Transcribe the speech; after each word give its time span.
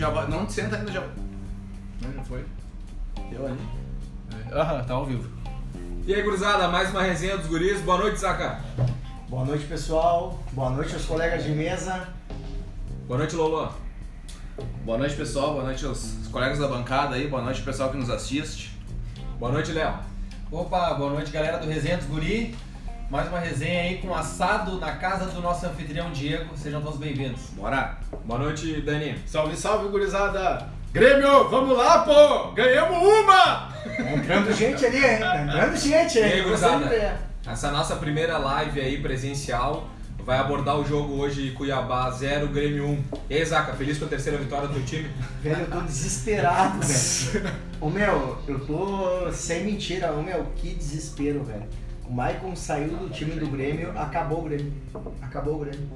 já 0.00 0.08
vai. 0.08 0.26
Não 0.28 0.48
senta 0.48 0.76
ainda 0.76 0.90
já. 0.90 1.02
Não, 2.00 2.12
já 2.14 2.24
foi. 2.24 2.44
Eu 3.30 3.46
ali. 3.46 3.58
Aham, 4.50 4.82
tá 4.84 4.94
ao 4.94 5.04
vivo. 5.04 5.28
E 6.06 6.14
aí, 6.14 6.22
gurizada, 6.22 6.68
mais 6.68 6.90
uma 6.90 7.02
resenha 7.02 7.36
dos 7.36 7.46
guris. 7.46 7.82
Boa 7.82 7.98
noite, 7.98 8.18
Zaca. 8.18 8.60
Boa 9.28 9.44
noite, 9.44 9.66
pessoal. 9.66 10.42
Boa 10.52 10.70
noite 10.70 10.94
aos 10.94 11.04
colegas 11.04 11.44
de 11.44 11.50
mesa. 11.50 12.08
Boa 13.06 13.18
noite, 13.18 13.36
Lolo. 13.36 13.70
Boa 14.84 14.96
noite, 14.96 15.14
pessoal. 15.14 15.52
Boa 15.52 15.64
noite 15.64 15.84
aos 15.84 16.26
colegas 16.32 16.58
da 16.58 16.66
bancada 16.66 17.16
aí. 17.16 17.28
Boa 17.28 17.42
noite, 17.42 17.60
pessoal 17.60 17.90
que 17.90 17.98
nos 17.98 18.08
assiste. 18.08 18.74
Boa 19.38 19.52
noite, 19.52 19.70
Léo. 19.70 19.98
Opa, 20.50 20.94
boa 20.94 21.12
noite 21.12 21.30
galera 21.30 21.58
do 21.58 21.68
Resenha 21.68 21.98
dos 21.98 22.06
Guri. 22.06 22.56
Mais 23.10 23.26
uma 23.28 23.40
resenha 23.40 23.82
aí 23.82 23.98
com 23.98 24.14
assado 24.14 24.78
na 24.78 24.92
casa 24.92 25.26
do 25.26 25.42
nosso 25.42 25.66
anfitrião 25.66 26.12
Diego. 26.12 26.56
Sejam 26.56 26.80
todos 26.80 26.98
bem-vindos. 26.98 27.40
Bora! 27.56 27.98
Boa 28.24 28.38
noite, 28.38 28.80
Dani. 28.82 29.18
Salve, 29.26 29.56
salve, 29.56 29.88
gurizada! 29.88 30.68
Grêmio, 30.92 31.48
vamos 31.48 31.76
lá, 31.76 32.00
pô! 32.04 32.52
Ganhamos 32.52 32.98
uma! 33.02 33.68
Tá 33.96 34.12
entrando 34.14 34.52
gente 34.54 34.86
ali, 34.86 34.98
hein? 35.04 35.18
Tá 35.18 35.42
entrando 35.42 35.76
gente 35.76 36.18
E 36.18 36.22
aí. 36.22 36.42
gurizada? 36.42 36.86
É. 36.94 37.18
Essa 37.46 37.70
nossa 37.72 37.96
primeira 37.96 38.38
live 38.38 38.80
aí 38.80 39.00
presencial 39.02 39.88
vai 40.24 40.38
abordar 40.38 40.78
o 40.78 40.84
jogo 40.84 41.14
hoje 41.14 41.50
Cuiabá 41.52 42.08
0, 42.10 42.46
Grêmio 42.48 42.86
1. 42.86 43.04
E 43.28 43.34
aí, 43.34 43.44
Zaca, 43.44 43.72
feliz 43.72 43.98
com 43.98 44.04
a 44.04 44.08
terceira 44.08 44.38
vitória 44.38 44.68
do 44.68 44.74
teu 44.74 44.84
time? 44.84 45.10
Velho, 45.42 45.62
eu 45.62 45.70
tô 45.70 45.80
desesperado, 45.80 46.78
velho. 46.80 47.50
Ô 47.80 47.88
meu, 47.90 48.38
eu 48.46 48.60
tô 48.66 49.32
sem 49.32 49.64
mentira. 49.64 50.12
Ô 50.12 50.22
meu, 50.22 50.44
que 50.54 50.74
desespero, 50.74 51.42
velho. 51.42 51.66
O 52.10 52.12
Maicon 52.12 52.56
saiu 52.56 52.96
do 52.96 53.08
time 53.08 53.38
do 53.38 53.46
Grêmio, 53.46 53.96
acabou 53.96 54.40
o 54.40 54.42
Grêmio. 54.42 54.72
Acabou 55.22 55.54
o 55.54 55.58
Grêmio. 55.60 55.88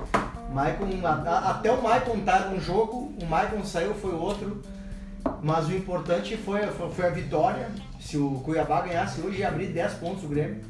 Maicon, 0.52 0.86
até 1.04 1.72
o 1.72 1.82
Maicon 1.82 2.20
tá 2.20 2.50
num 2.50 2.60
jogo, 2.60 3.12
o 3.20 3.26
Maicon 3.26 3.64
saiu, 3.64 3.92
foi 3.94 4.14
outro. 4.14 4.62
Mas 5.42 5.66
o 5.66 5.74
importante 5.74 6.36
foi, 6.36 6.60
foi, 6.68 7.06
a 7.06 7.10
vitória. 7.10 7.68
Se 7.98 8.16
o 8.16 8.40
Cuiabá 8.44 8.82
ganhasse 8.82 9.20
hoje, 9.22 9.40
ia 9.40 9.48
abrir 9.48 9.72
10 9.72 9.94
pontos 9.94 10.22
o 10.22 10.28
Grêmio. 10.28 10.62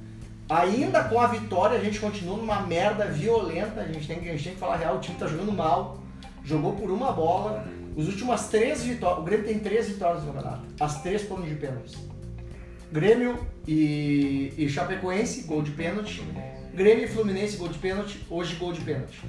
Ainda 0.49 1.05
com 1.05 1.21
a 1.21 1.27
vitória, 1.27 1.77
a 1.77 1.85
gente 1.85 2.01
continua 2.01 2.39
numa 2.39 2.63
merda 2.63 3.05
violenta. 3.05 3.83
A 3.83 3.87
gente 3.87 4.07
tem, 4.07 4.17
a 4.17 4.33
gente 4.33 4.45
tem 4.45 4.55
que 4.55 4.61
falar 4.61 4.77
real, 4.77 4.97
o 4.97 5.01
time 5.01 5.19
tá 5.19 5.27
jogando 5.27 5.53
mal. 5.53 5.99
Jogou 6.43 6.73
por 6.73 6.91
uma 6.91 7.13
bola. 7.13 7.67
As 7.99 8.07
últimas 8.07 8.49
três 8.49 8.83
vitórias. 8.83 9.19
O 9.19 9.23
Grêmio 9.23 9.45
tem 9.45 9.59
três 9.59 9.89
vitórias 9.89 10.25
no 10.25 10.33
campeonato. 10.33 10.63
As 10.81 11.03
três 11.03 11.21
foram 11.25 11.43
de 11.43 11.55
pênaltis. 11.55 11.99
Grêmio 12.95 13.37
e, 13.67 14.53
e 14.57 14.69
Chapecoense, 14.69 15.43
gol 15.49 15.63
de 15.63 15.73
pênalti. 15.73 16.23
Grêmio 16.73 17.07
e 17.07 17.09
Fluminense, 17.09 17.57
gol 17.57 17.69
de 17.69 17.77
pênalti. 17.77 18.25
Hoje, 18.31 18.55
gol 18.55 18.73
de 18.73 18.83
pênalti. 18.83 19.21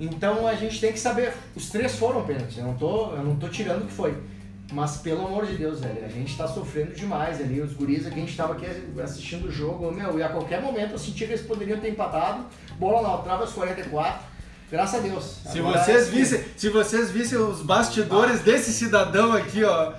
Então 0.00 0.46
a 0.48 0.54
gente 0.54 0.80
tem 0.80 0.94
que 0.94 0.98
saber. 0.98 1.34
Os 1.54 1.68
três 1.68 1.94
foram 1.96 2.24
pênaltis. 2.24 2.56
Eu 2.56 2.64
não 2.64 2.74
tô, 2.74 3.10
eu 3.10 3.22
não 3.22 3.36
tô 3.36 3.50
tirando 3.50 3.82
o 3.82 3.86
que 3.86 3.92
foi. 3.92 4.16
Mas 4.72 4.96
pelo 4.96 5.26
amor 5.26 5.44
de 5.44 5.56
Deus, 5.56 5.80
velho, 5.80 6.02
a 6.02 6.08
gente 6.08 6.34
tá 6.38 6.48
sofrendo 6.48 6.94
demais 6.94 7.38
ali. 7.38 7.60
Os 7.60 7.74
guris 7.74 8.06
aqui, 8.06 8.16
a 8.16 8.20
gente 8.20 8.34
tava 8.34 8.54
aqui 8.54 8.64
assistindo 9.02 9.46
o 9.46 9.52
jogo, 9.52 9.92
meu, 9.92 10.18
e 10.18 10.22
a 10.22 10.30
qualquer 10.30 10.62
momento 10.62 10.92
eu 10.92 10.98
senti 10.98 11.26
que 11.26 11.32
eles 11.32 11.42
poderiam 11.42 11.78
ter 11.78 11.90
empatado. 11.90 12.46
Bola 12.78 13.06
na 13.06 13.18
trava 13.18 13.42
aos 13.42 13.52
44. 13.52 14.24
Graças 14.70 14.94
a 14.94 15.02
Deus. 15.02 15.24
Se 15.44 15.58
Agora, 15.58 15.84
vocês 15.84 16.02
assim, 16.04 16.10
vissem, 16.12 16.44
se 16.56 16.70
vocês 16.70 17.10
vissem 17.10 17.36
os 17.36 17.60
bastidores 17.60 18.40
desse 18.40 18.72
cidadão 18.72 19.34
aqui, 19.34 19.62
ó. 19.64 19.92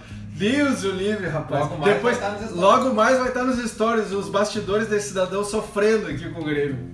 Deus 0.44 0.84
o 0.84 0.92
livre, 0.92 1.28
rapaz. 1.28 1.64
Logo 1.64 1.78
mais 1.78 1.94
Depois, 1.94 2.18
vai 2.18 2.28
estar 2.28 2.42
nos 2.42 2.50
stories. 2.50 2.62
logo 2.62 2.94
mais 2.94 3.18
vai 3.18 3.28
estar 3.30 3.44
nos 3.46 3.72
stories 3.72 4.12
os 4.12 4.28
bastidores 4.28 4.88
desse 4.90 5.10
cidadão 5.10 5.42
sofrendo 5.42 6.08
aqui 6.08 6.30
com 6.30 6.42
o 6.42 6.44
Grêmio. 6.44 6.92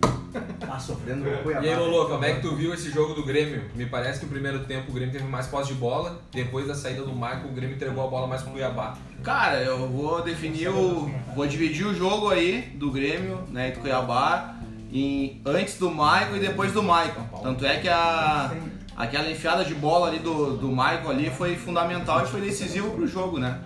Tá 0.59 0.77
sofrendo 0.77 1.25
com 1.25 1.31
o 1.31 1.37
Cuiabá. 1.39 1.65
E 1.65 1.69
aí, 1.69 1.75
Lolo, 1.75 2.07
como 2.07 2.23
é 2.23 2.33
que 2.33 2.41
tu 2.41 2.55
viu 2.55 2.71
esse 2.71 2.91
jogo 2.91 3.15
do 3.15 3.25
Grêmio? 3.25 3.63
Me 3.73 3.87
parece 3.87 4.19
que 4.19 4.25
o 4.27 4.29
primeiro 4.29 4.59
tempo 4.65 4.91
o 4.91 4.93
Grêmio 4.93 5.11
teve 5.11 5.23
mais 5.23 5.47
posse 5.47 5.69
de 5.69 5.79
bola. 5.79 6.21
Depois 6.31 6.67
da 6.67 6.75
saída 6.75 7.01
do 7.01 7.11
Michael, 7.11 7.47
o 7.49 7.53
Grêmio 7.53 7.75
entregou 7.75 8.05
a 8.05 8.07
bola 8.07 8.27
mais 8.27 8.43
pro 8.43 8.51
Cuiabá. 8.51 8.95
Cara, 9.23 9.59
eu 9.63 9.89
vou 9.89 10.21
definir 10.21 10.69
o. 10.69 11.11
Vou 11.35 11.47
dividir 11.47 11.87
o 11.87 11.95
jogo 11.95 12.29
aí 12.29 12.71
do 12.75 12.91
Grêmio, 12.91 13.39
né, 13.49 13.69
e 13.69 13.71
do 13.71 13.79
Cuiabá, 13.79 14.53
em, 14.93 15.41
antes 15.43 15.79
do 15.79 15.89
Michael 15.89 16.37
e 16.37 16.39
depois 16.39 16.71
do 16.71 16.83
Michael. 16.83 17.27
Tanto 17.41 17.65
é 17.65 17.77
que 17.77 17.89
a, 17.89 18.51
aquela 18.99 19.31
enfiada 19.31 19.63
de 19.63 19.73
bola 19.73 20.09
ali 20.09 20.19
do, 20.19 20.57
do 20.57 20.67
Michael 20.67 21.09
ali 21.09 21.29
foi 21.29 21.55
fundamental 21.55 22.21
e 22.21 22.27
foi 22.27 22.41
decisivo 22.41 22.91
pro 22.91 23.07
jogo, 23.07 23.39
né? 23.39 23.61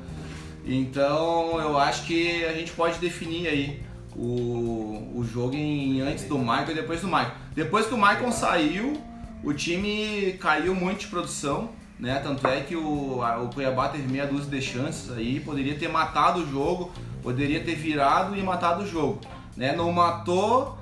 Então 0.63 1.59
eu 1.59 1.75
acho 1.75 2.05
que 2.05 2.45
a 2.45 2.53
gente 2.53 2.71
pode 2.73 2.99
definir 2.99 3.47
aí 3.47 3.83
o, 4.15 5.11
o 5.15 5.23
jogo 5.23 5.55
em 5.55 6.01
antes 6.01 6.25
do 6.25 6.37
Michael 6.37 6.69
e 6.69 6.75
depois 6.75 7.01
do 7.01 7.07
Michael. 7.07 7.31
Depois 7.55 7.87
que 7.87 7.95
o 7.95 7.97
Michael 7.97 8.31
saiu, 8.31 9.01
o 9.43 9.51
time 9.51 10.37
caiu 10.39 10.75
muito 10.75 10.99
de 10.99 11.07
produção, 11.07 11.71
né? 11.99 12.19
Tanto 12.23 12.47
é 12.47 12.61
que 12.61 12.75
o, 12.75 13.19
o 13.21 13.49
Cuiabá 13.51 13.89
teve 13.89 14.07
meia 14.07 14.27
dúzia 14.27 14.51
de 14.51 14.61
chances 14.61 15.11
aí, 15.11 15.39
poderia 15.39 15.73
ter 15.73 15.89
matado 15.89 16.41
o 16.41 16.47
jogo, 16.47 16.91
poderia 17.23 17.61
ter 17.61 17.73
virado 17.73 18.37
e 18.37 18.43
matado 18.43 18.83
o 18.83 18.87
jogo, 18.87 19.19
né? 19.57 19.75
Não 19.75 19.91
matou 19.91 20.77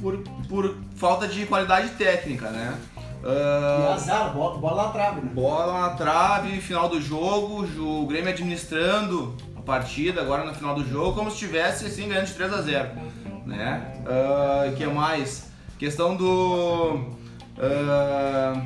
por, 0.00 0.16
por 0.48 0.76
falta 0.94 1.26
de 1.26 1.44
qualidade 1.44 1.88
técnica, 1.96 2.50
né? 2.50 2.78
E 3.24 3.28
Ah, 3.28 3.94
azar, 3.94 4.32
bola, 4.32 4.58
bola 4.58 4.82
na 4.84 4.88
trave, 4.90 5.20
né? 5.20 5.30
Bola 5.34 5.80
na 5.80 5.90
trave, 5.90 6.60
final 6.60 6.88
do 6.88 7.00
jogo, 7.00 7.66
o 7.78 8.06
Grêmio 8.06 8.30
administrando 8.30 9.34
a 9.56 9.60
partida 9.62 10.20
agora 10.20 10.44
no 10.44 10.54
final 10.54 10.74
do 10.74 10.86
jogo, 10.88 11.14
como 11.14 11.30
se 11.30 11.36
estivesse 11.36 11.86
assim 11.86 12.08
ganhando 12.08 12.26
de 12.26 12.34
3 12.34 12.52
a 12.52 12.62
0 12.62 12.88
né? 13.46 14.02
Ah, 14.06 14.72
que 14.76 14.84
mais? 14.86 15.50
Questão 15.78 16.16
do 16.16 17.00
ah, 17.58 18.60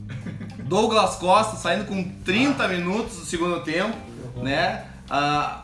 Douglas 0.64 1.16
Costa 1.16 1.56
saindo 1.56 1.86
com 1.86 2.02
30 2.24 2.68
minutos 2.68 3.16
do 3.16 3.24
segundo 3.24 3.60
tempo, 3.60 3.96
né? 4.42 4.84
Ah, 5.10 5.62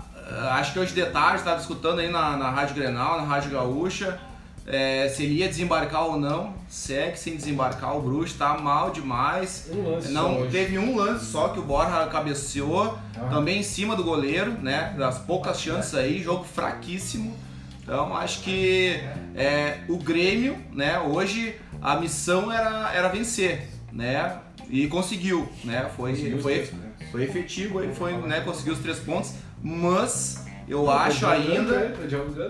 acho 0.53 0.73
que 0.73 0.79
hoje 0.79 0.95
de 0.95 1.05
tarde 1.07 1.39
estava 1.39 1.61
escutando 1.61 1.99
aí 1.99 2.11
na, 2.11 2.37
na 2.37 2.51
Rádio 2.51 2.75
Grenal, 2.75 3.21
na 3.21 3.27
Rádio 3.27 3.51
Gaúcha, 3.51 4.19
é, 4.67 5.09
se 5.09 5.25
ele 5.25 5.35
ia 5.35 5.49
desembarcar 5.49 6.07
ou 6.07 6.19
não. 6.19 6.55
Segue 6.69 7.19
sem 7.19 7.37
desembarcar, 7.37 7.97
o 7.97 8.03
Bruxo 8.03 8.37
tá 8.37 8.59
mal 8.59 8.91
demais. 8.91 9.69
Um 9.71 9.91
lance 9.91 10.09
só 10.09 10.13
Não 10.13 10.41
hoje. 10.41 10.51
teve 10.51 10.79
um 10.79 10.97
lance 10.97 11.27
só 11.27 11.49
que 11.49 11.59
o 11.59 11.63
Borja 11.63 12.07
cabeceou, 12.07 12.99
também 13.31 13.61
em 13.61 13.63
cima 13.63 13.95
do 13.95 14.03
goleiro, 14.03 14.53
né? 14.53 14.95
Das 14.99 15.19
poucas 15.19 15.61
chances 15.61 15.95
aí, 15.95 16.23
jogo 16.23 16.45
fraquíssimo. 16.45 17.35
Então 17.83 18.17
acho 18.17 18.41
que 18.41 18.99
é, 19.37 19.81
o 19.89 19.99
Grêmio, 19.99 20.57
né? 20.73 20.99
Hoje 20.99 21.55
a 21.83 21.97
missão 21.97 22.51
era, 22.51 22.93
era 22.95 23.09
vencer, 23.09 23.69
né? 23.93 24.39
E 24.71 24.87
conseguiu, 24.87 25.47
né? 25.63 25.91
Foi, 25.95 26.15
foi, 26.41 26.71
foi 27.13 27.23
efetivo, 27.23 27.83
ele 27.83 27.95
foi, 27.95 28.15
né? 28.17 28.41
Conseguiu 28.41 28.73
os 28.73 28.79
três 28.81 28.99
pontos, 28.99 29.35
mas 29.63 30.44
eu 30.69 30.91
acho 30.91 31.27
ainda 31.27 31.93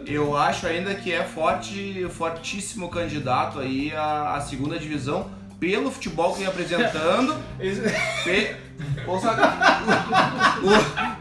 eu 0.06 0.36
acho 0.36 0.66
ainda 0.66 0.94
que 0.94 1.12
é 1.12 1.24
forte, 1.24 2.06
fortíssimo 2.10 2.88
candidato 2.88 3.58
aí 3.60 3.92
à, 3.94 4.34
à 4.36 4.40
segunda 4.40 4.78
divisão 4.78 5.26
pelo 5.58 5.90
futebol 5.90 6.32
que 6.32 6.40
vem 6.40 6.48
apresentando. 6.48 7.34
Pe- 8.24 8.56
O 9.06 9.18
Zaga, 9.20 9.52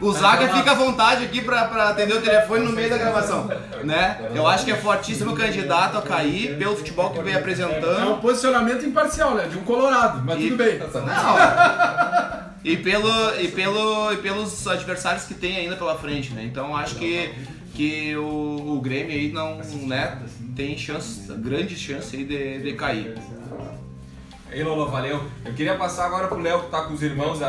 o, 0.00 0.06
o 0.06 0.12
Zaga 0.12 0.48
fica 0.48 0.72
à 0.72 0.74
vontade 0.74 1.24
aqui 1.24 1.40
pra, 1.40 1.66
pra 1.66 1.90
atender 1.90 2.14
o 2.14 2.20
telefone 2.20 2.64
no 2.66 2.72
meio 2.72 2.90
da 2.90 2.98
gravação, 2.98 3.48
né? 3.84 4.28
Eu 4.34 4.44
acho 4.46 4.64
que 4.64 4.72
é 4.72 4.74
fortíssimo 4.76 5.36
candidato 5.36 5.96
a 5.96 6.02
cair 6.02 6.58
pelo 6.58 6.76
futebol 6.76 7.10
que 7.10 7.20
vem 7.22 7.32
É 7.32 7.36
um 7.36 7.40
apresentando. 7.40 8.20
posicionamento 8.20 8.84
imparcial, 8.84 9.34
né? 9.36 9.46
De 9.46 9.56
um 9.56 9.62
colorado, 9.62 10.20
mas 10.26 10.40
E- 10.40 10.48
tudo 10.50 10.56
bem. 10.56 10.78
Não. 10.78 12.53
E, 12.64 12.78
pelo, 12.78 13.10
e, 13.38 13.48
pelo, 13.48 14.12
e 14.12 14.16
pelos 14.16 14.66
adversários 14.66 15.24
que 15.24 15.34
tem 15.34 15.56
ainda 15.56 15.76
pela 15.76 15.98
frente, 15.98 16.32
né? 16.32 16.44
Então 16.44 16.74
acho 16.74 16.94
que, 16.94 17.30
que 17.74 18.16
o, 18.16 18.76
o 18.76 18.80
Grêmio 18.80 19.12
aí 19.12 19.30
não, 19.30 19.58
né, 19.86 20.22
tem 20.56 20.76
chance, 20.78 21.30
grandes 21.34 21.78
chances 21.78 22.14
aí 22.14 22.24
de, 22.24 22.62
de 22.62 22.72
cair. 22.72 23.14
Aí, 24.50 24.62
Lolo, 24.62 24.88
valeu. 24.88 25.22
Eu 25.44 25.52
queria 25.52 25.74
passar 25.74 26.06
agora 26.06 26.26
pro 26.28 26.40
Léo, 26.40 26.62
que 26.62 26.70
tá 26.70 26.82
com 26.82 26.94
os 26.94 27.02
irmãos, 27.02 27.40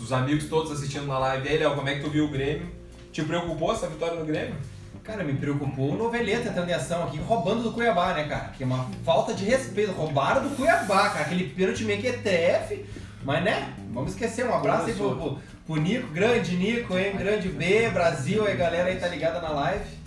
os 0.00 0.12
amigos 0.12 0.44
todos 0.46 0.72
assistindo 0.72 1.06
na 1.06 1.18
live. 1.18 1.46
E 1.46 1.52
aí, 1.52 1.58
Léo, 1.58 1.74
como 1.74 1.88
é 1.88 1.94
que 1.94 2.02
tu 2.02 2.10
viu 2.10 2.24
o 2.26 2.28
Grêmio? 2.28 2.66
Te 3.10 3.22
preocupou 3.22 3.72
essa 3.72 3.86
vitória 3.86 4.18
do 4.18 4.24
Grêmio? 4.26 4.56
Cara, 5.02 5.24
me 5.24 5.32
preocupou 5.32 5.92
o 5.92 5.96
Noveleta 5.96 6.50
entrando 6.50 6.68
em 6.68 6.74
ação 6.74 7.04
aqui, 7.04 7.16
roubando 7.16 7.62
do 7.62 7.72
Cuiabá, 7.72 8.12
né, 8.12 8.24
cara? 8.24 8.52
Que 8.54 8.62
é 8.62 8.66
uma 8.66 8.90
falta 9.04 9.32
de 9.32 9.42
respeito. 9.42 9.92
Roubaram 9.92 10.42
do 10.46 10.54
Cuiabá, 10.54 11.08
cara. 11.08 11.24
Aquele 11.24 11.44
pênalti 11.44 11.84
meio 11.84 11.98
que 11.98 12.08
é 12.08 12.12
TF. 12.12 12.84
Mas, 13.24 13.42
né? 13.44 13.72
Vamos 13.92 14.12
esquecer. 14.12 14.46
Um 14.46 14.54
abraço 14.54 14.86
aí 14.86 14.94
pro, 14.94 15.16
pro, 15.16 15.38
pro 15.66 15.76
Nico, 15.76 16.08
grande 16.12 16.56
Nico, 16.56 16.96
hein? 16.96 17.14
Grande 17.16 17.48
B, 17.48 17.90
Brasil, 17.90 18.46
aí, 18.46 18.56
galera 18.56 18.88
aí 18.88 18.96
tá 18.96 19.08
ligada 19.08 19.40
na 19.40 19.50
live. 19.50 19.98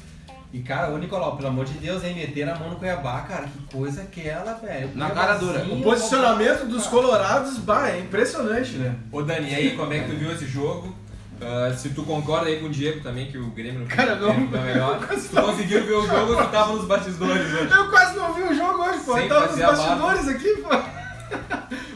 E, 0.53 0.59
cara, 0.59 0.91
ô 0.91 0.97
Nicolau, 0.97 1.37
pelo 1.37 1.47
amor 1.47 1.63
de 1.65 1.73
Deus, 1.73 2.03
hein? 2.03 2.13
Meter 2.13 2.49
a 2.49 2.55
mão 2.55 2.71
no 2.71 2.75
Cuiabá, 2.75 3.21
cara. 3.21 3.43
Que 3.47 3.77
coisa 3.77 4.01
aquela, 4.01 4.53
velho. 4.55 4.89
Na 4.95 5.09
cara 5.11 5.35
dura. 5.35 5.63
O 5.63 5.81
posicionamento 5.81 6.65
dos 6.65 6.87
colorados, 6.87 7.57
bah, 7.59 7.89
é 7.89 7.99
impressionante, 7.99 8.73
né? 8.73 8.95
Ô, 9.11 9.21
Dani, 9.21 9.49
e 9.49 9.55
aí, 9.55 9.77
como 9.77 9.93
é 9.93 9.99
que 9.99 10.11
tu 10.11 10.17
viu 10.17 10.31
esse 10.31 10.45
jogo? 10.45 10.93
Ah, 11.41 11.73
se 11.75 11.89
tu 11.89 12.03
concorda 12.03 12.47
aí 12.47 12.59
com 12.59 12.65
o 12.67 12.69
Diego 12.69 12.99
também, 13.01 13.31
que 13.31 13.37
o 13.37 13.49
Grêmio 13.51 13.79
no 13.79 13.87
Cara, 13.87 14.15
não- 14.15 14.31
tempo 14.35 14.55
é 14.57 14.59
melhor. 14.59 14.99
Se 15.17 15.29
tu 15.29 15.41
conseguiu 15.41 15.85
ver 15.85 15.93
o 15.93 16.05
jogo, 16.05 16.35
tu 16.35 16.49
tava 16.51 16.73
nos 16.73 16.85
bastidores 16.85 17.53
hoje. 17.53 17.73
Eu 17.73 17.89
quase 17.89 18.15
não 18.17 18.33
vi 18.33 18.41
o 18.43 18.53
jogo 18.53 18.83
hoje, 18.83 18.99
pô. 19.05 19.13
Sem 19.13 19.23
Eu 19.23 19.29
tava 19.29 19.47
nos 19.47 19.57
bastidores 19.59 20.27
aqui, 20.27 20.49
pô. 20.61 20.69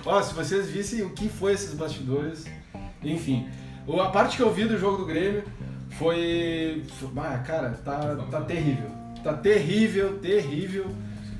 Ó, 0.06 0.22
se 0.22 0.34
vocês 0.34 0.70
vissem 0.70 1.02
o 1.02 1.10
que 1.10 1.28
foi 1.28 1.54
esses 1.54 1.74
bastidores, 1.74 2.46
Enfim, 3.04 3.48
a 4.02 4.10
parte 4.10 4.38
que 4.38 4.44
eu 4.44 4.52
vi 4.54 4.66
do 4.66 4.78
jogo 4.78 4.98
do 4.98 5.06
Grêmio 5.06 5.44
foi. 5.92 6.84
Ah, 7.18 7.38
cara, 7.40 7.70
tá, 7.84 8.16
tá 8.30 8.42
terrível. 8.42 8.90
Tá 9.24 9.34
terrível, 9.34 10.18
terrível. 10.20 10.86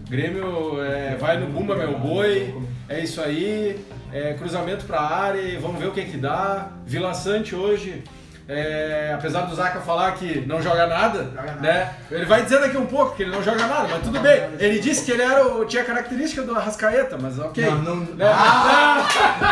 Grêmio 0.10 0.82
é, 0.84 1.16
vai 1.16 1.40
no 1.40 1.48
Bumba 1.48 1.76
Meu 1.76 1.98
Boi, 1.98 2.54
é 2.88 3.04
isso 3.04 3.20
aí. 3.22 3.84
é, 4.12 4.34
cruzamento 4.34 4.86
pra 4.86 5.02
área, 5.02 5.60
vamos 5.60 5.80
ver 5.80 5.88
o 5.88 5.92
que 5.92 6.06
que 6.06 6.18
dá. 6.18 6.72
Vila 6.86 7.14
Sante 7.14 7.56
hoje, 7.56 8.04
é, 8.48 9.12
apesar 9.16 9.42
do 9.42 9.56
Zaca 9.56 9.80
falar 9.82 10.12
que 10.14 10.46
não 10.46 10.62
joga 10.62 10.86
nada, 10.88 11.24
Joga 11.36 11.42
nada. 11.48 11.62
né? 11.62 11.94
Ele 12.12 12.26
vai 12.26 12.44
dizer 12.44 12.60
daqui 12.60 12.78
um 12.78 12.86
pouco 12.86 13.16
que 13.16 13.24
ele 13.24 13.32
não 13.32 13.42
joga 13.42 13.66
nada, 13.66 13.88
mas 13.90 14.04
tudo 14.04 14.20
bem. 14.20 14.44
Ele 14.60 14.80
disse 14.80 15.04
que 15.04 15.12
ele 15.12 15.24
era 15.24 15.46
o, 15.48 15.66
tinha 15.66 15.82
a 15.82 15.86
característica 15.86 16.42
do 16.44 16.56
Arrascaeta, 16.56 17.18
mas 17.20 17.40
ok. 17.40 17.66
Não, 17.66 17.78
não- 17.82 17.96
Né? 18.16 18.26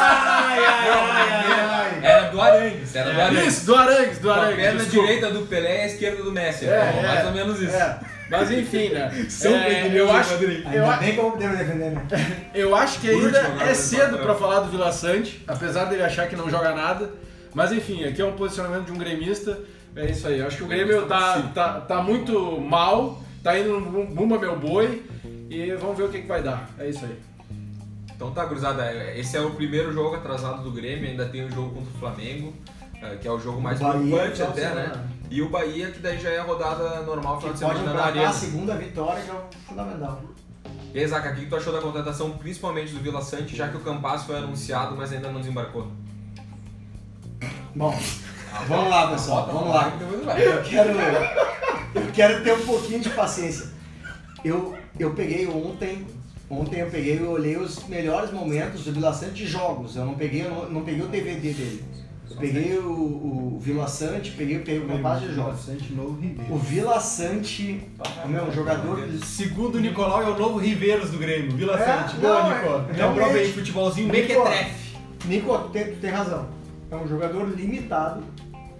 Ai, 0.00 0.58
ai, 0.58 0.88
ai, 0.88 0.90
ai, 0.90 1.68
ai. 1.70 2.00
Era 2.02 2.28
do 2.30 2.40
Arangues, 2.40 2.94
era 2.96 3.12
do 3.12 3.20
Arangues. 3.20 3.46
Isso, 3.46 3.66
do 3.66 3.74
Arangues, 3.76 4.18
do 4.18 4.28
Com 4.28 4.34
a 4.34 4.36
Arangues. 4.36 4.56
perna 4.56 4.78
desculpa. 4.80 5.06
direita 5.06 5.30
do 5.30 5.46
Pelé 5.46 5.78
e 5.78 5.80
a 5.82 5.86
esquerda 5.86 6.22
do 6.22 6.32
Messi. 6.32 6.66
É, 6.66 6.68
É, 6.70 6.98
é, 6.98 7.06
mais 7.06 7.26
ou 7.26 7.32
menos 7.32 7.60
isso. 7.60 7.76
é. 7.76 7.98
Mas 8.30 8.50
enfim, 8.50 8.90
né? 8.90 9.10
São 9.30 9.54
É, 9.54 9.88
eu, 9.92 10.10
acho, 10.12 10.34
eu, 10.34 10.38
defender, 10.38 11.90
né? 11.90 12.02
eu 12.54 12.76
acho 12.76 13.00
que 13.00 13.08
ainda 13.10 13.38
é 13.60 13.74
cedo 13.74 14.18
pra 14.18 14.34
falar 14.34 14.60
do 14.60 14.70
Vila 14.70 14.92
Sante, 14.92 15.42
apesar 15.48 15.84
dele 15.86 16.02
achar 16.02 16.26
que 16.28 16.36
não 16.36 16.48
joga 16.50 16.72
nada. 16.74 17.10
Mas 17.54 17.72
enfim, 17.72 18.04
aqui 18.04 18.20
é 18.20 18.24
um 18.24 18.36
posicionamento 18.36 18.86
de 18.86 18.92
um 18.92 18.98
gremista. 18.98 19.58
É 19.96 20.10
isso 20.10 20.28
aí. 20.28 20.40
Acho 20.42 20.58
que 20.58 20.64
o 20.64 20.66
Grêmio 20.68 21.06
tá, 21.06 21.42
tá, 21.54 21.80
tá 21.80 22.02
muito 22.02 22.60
mal, 22.60 23.22
tá 23.42 23.58
indo 23.58 23.80
no 23.80 24.06
Bumba 24.06 24.38
Meu 24.38 24.58
Boi. 24.58 25.02
E 25.50 25.72
vamos 25.76 25.96
ver 25.96 26.04
o 26.04 26.08
que, 26.08 26.20
que 26.20 26.26
vai 26.28 26.42
dar. 26.42 26.68
É 26.78 26.88
isso 26.88 27.04
aí. 27.04 27.18
Então 28.14 28.32
tá, 28.32 28.44
gurizada, 28.44 28.92
esse 29.16 29.36
é 29.36 29.40
o 29.40 29.50
primeiro 29.52 29.92
jogo 29.92 30.16
atrasado 30.16 30.62
do 30.62 30.72
Grêmio, 30.72 31.08
ainda 31.08 31.26
tem 31.26 31.44
o 31.44 31.50
jogo 31.50 31.70
contra 31.70 31.90
o 31.90 31.98
Flamengo, 32.00 32.52
eh, 33.00 33.16
que 33.20 33.28
é 33.28 33.30
o 33.30 33.38
jogo 33.38 33.60
mais 33.60 33.78
preocupante 33.78 34.32
final 34.34 34.48
até, 34.50 34.60
né? 34.74 34.86
semana. 34.86 35.08
E 35.30 35.40
o 35.40 35.48
Bahia, 35.48 35.90
que 35.92 36.00
daí 36.00 36.18
já 36.18 36.30
é 36.30 36.38
a 36.40 36.42
rodada 36.42 37.02
normal, 37.02 37.40
final 37.40 37.54
Que 37.54 37.60
de 37.60 37.64
pode 37.64 37.78
semana 37.78 37.96
na 37.96 38.04
Arena. 38.06 38.28
a 38.28 38.32
segunda 38.32 38.74
vitória, 38.74 39.22
que 39.22 39.30
é 39.30 39.34
fundamental. 39.68 40.20
E 40.92 40.98
aí, 40.98 41.06
Zaca, 41.06 41.30
o 41.30 41.36
que 41.36 41.46
tu 41.46 41.54
achou 41.54 41.72
da 41.72 41.80
contratação, 41.80 42.30
principalmente 42.32 42.92
do 42.92 42.98
Vila 42.98 43.22
Sante, 43.22 43.54
já 43.54 43.68
que 43.68 43.76
o 43.76 43.80
Campas 43.80 44.24
foi 44.24 44.36
anunciado, 44.36 44.96
mas 44.96 45.12
ainda 45.12 45.30
não 45.30 45.40
desembarcou? 45.40 45.86
Bom, 47.74 47.96
vamos 48.66 48.90
lá, 48.90 49.10
pessoal, 49.10 49.46
vamos 49.52 49.68
lá. 49.74 49.92
Eu 50.38 50.62
quero, 50.62 50.90
eu 51.94 52.12
quero 52.12 52.42
ter 52.44 52.52
um 52.54 52.66
pouquinho 52.66 53.00
de 53.00 53.10
paciência. 53.10 53.66
Eu, 54.44 54.74
eu 54.98 55.12
peguei 55.14 55.46
ontem, 55.46 56.06
ontem 56.50 56.80
eu 56.80 56.86
peguei 56.90 57.18
e 57.18 57.22
olhei 57.22 57.56
os 57.56 57.86
melhores 57.88 58.32
momentos 58.32 58.84
do 58.84 58.92
Vila 58.92 59.12
Sante 59.12 59.34
de 59.34 59.46
jogos. 59.46 59.96
Eu 59.96 60.04
não 60.06 60.14
peguei, 60.14 60.44
eu 60.44 60.50
não, 60.50 60.70
não 60.70 60.82
peguei 60.82 61.02
o 61.02 61.08
DVD 61.08 61.52
dele. 61.52 61.84
Eu 62.30 62.36
peguei 62.36 62.78
o, 62.78 62.90
o 63.54 63.58
Vila 63.60 63.86
Sante, 63.88 64.32
peguei, 64.32 64.58
peguei 64.58 64.80
o 64.80 64.86
Campas 64.86 65.20
de 65.22 65.34
jogos. 65.34 65.54
Bastante 65.54 65.92
novo 65.94 66.20
Ribeiro. 66.20 66.52
O 66.52 66.58
Vila 66.58 67.00
Sante, 67.00 67.88
o 68.24 68.28
meu 68.28 68.44
um 68.44 68.52
jogador 68.52 68.98
Segundo 69.24 69.76
o 69.76 69.80
Nicolau, 69.80 70.22
é 70.22 70.26
o 70.28 70.38
novo 70.38 70.58
Riveiros 70.58 71.10
do 71.10 71.18
Grêmio. 71.18 71.52
Vila 71.56 71.80
É, 71.80 71.84
Sante. 71.86 72.16
Boa, 72.16 72.42
não, 72.42 72.52
é- 72.52 72.54
Nico. 72.58 72.92
Realmente. 72.92 73.16
prova 73.18 73.38
aí, 73.38 73.52
futebolzinho 73.52 74.12
Nico, 74.12 74.28
mequetrefe. 74.28 74.96
Nico, 75.24 75.58
tem, 75.72 75.84
tu 75.86 75.96
tem 76.00 76.10
razão. 76.10 76.46
É 76.90 76.96
um 76.96 77.06
jogador 77.06 77.44
limitado, 77.48 78.22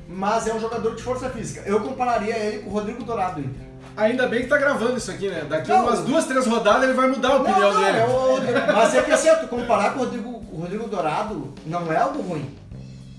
mas 0.09 0.47
é 0.47 0.55
um 0.55 0.61
jogador 0.61 0.95
de 0.95 1.03
força 1.03 1.29
física. 1.31 1.63
Eu 1.67 1.81
compararia 1.81 2.37
ele 2.37 2.61
com 2.61 2.71
o 2.71 2.73
Rodrigo 2.73 3.05
Dourado 3.05 3.41
do 3.41 3.47
Inter. 3.47 3.69
Ainda 3.97 4.27
bem 4.29 4.43
que 4.43 4.47
tá 4.49 4.57
gravando 4.57 4.97
isso 4.97 5.11
aqui, 5.11 5.29
né? 5.29 5.45
Daqui 5.49 5.69
Não. 5.71 5.83
umas 5.85 6.01
duas, 6.01 6.25
três 6.25 6.47
rodadas 6.47 6.85
ele 6.85 6.93
vai 6.95 7.09
mudar 7.09 7.31
a 7.31 7.37
opinião 7.37 7.61
não, 7.61 7.75
não, 7.75 7.81
dele. 7.85 7.99
é 7.99 8.05
o- 8.07 8.75
mas 8.75 8.95
é 8.95 9.03
que 9.03 9.11
assim, 9.11 9.29
ó, 9.29 9.35
tu 9.37 9.49
comparar 9.49 9.93
com 9.93 10.01
o 10.01 10.05
Rodrigo, 10.05 10.29
o 10.53 10.61
Rodrigo 10.61 10.89
Dourado 10.89 11.53
não 11.67 11.93
é 11.93 11.97
algo 11.97 12.23
ruim. 12.23 12.49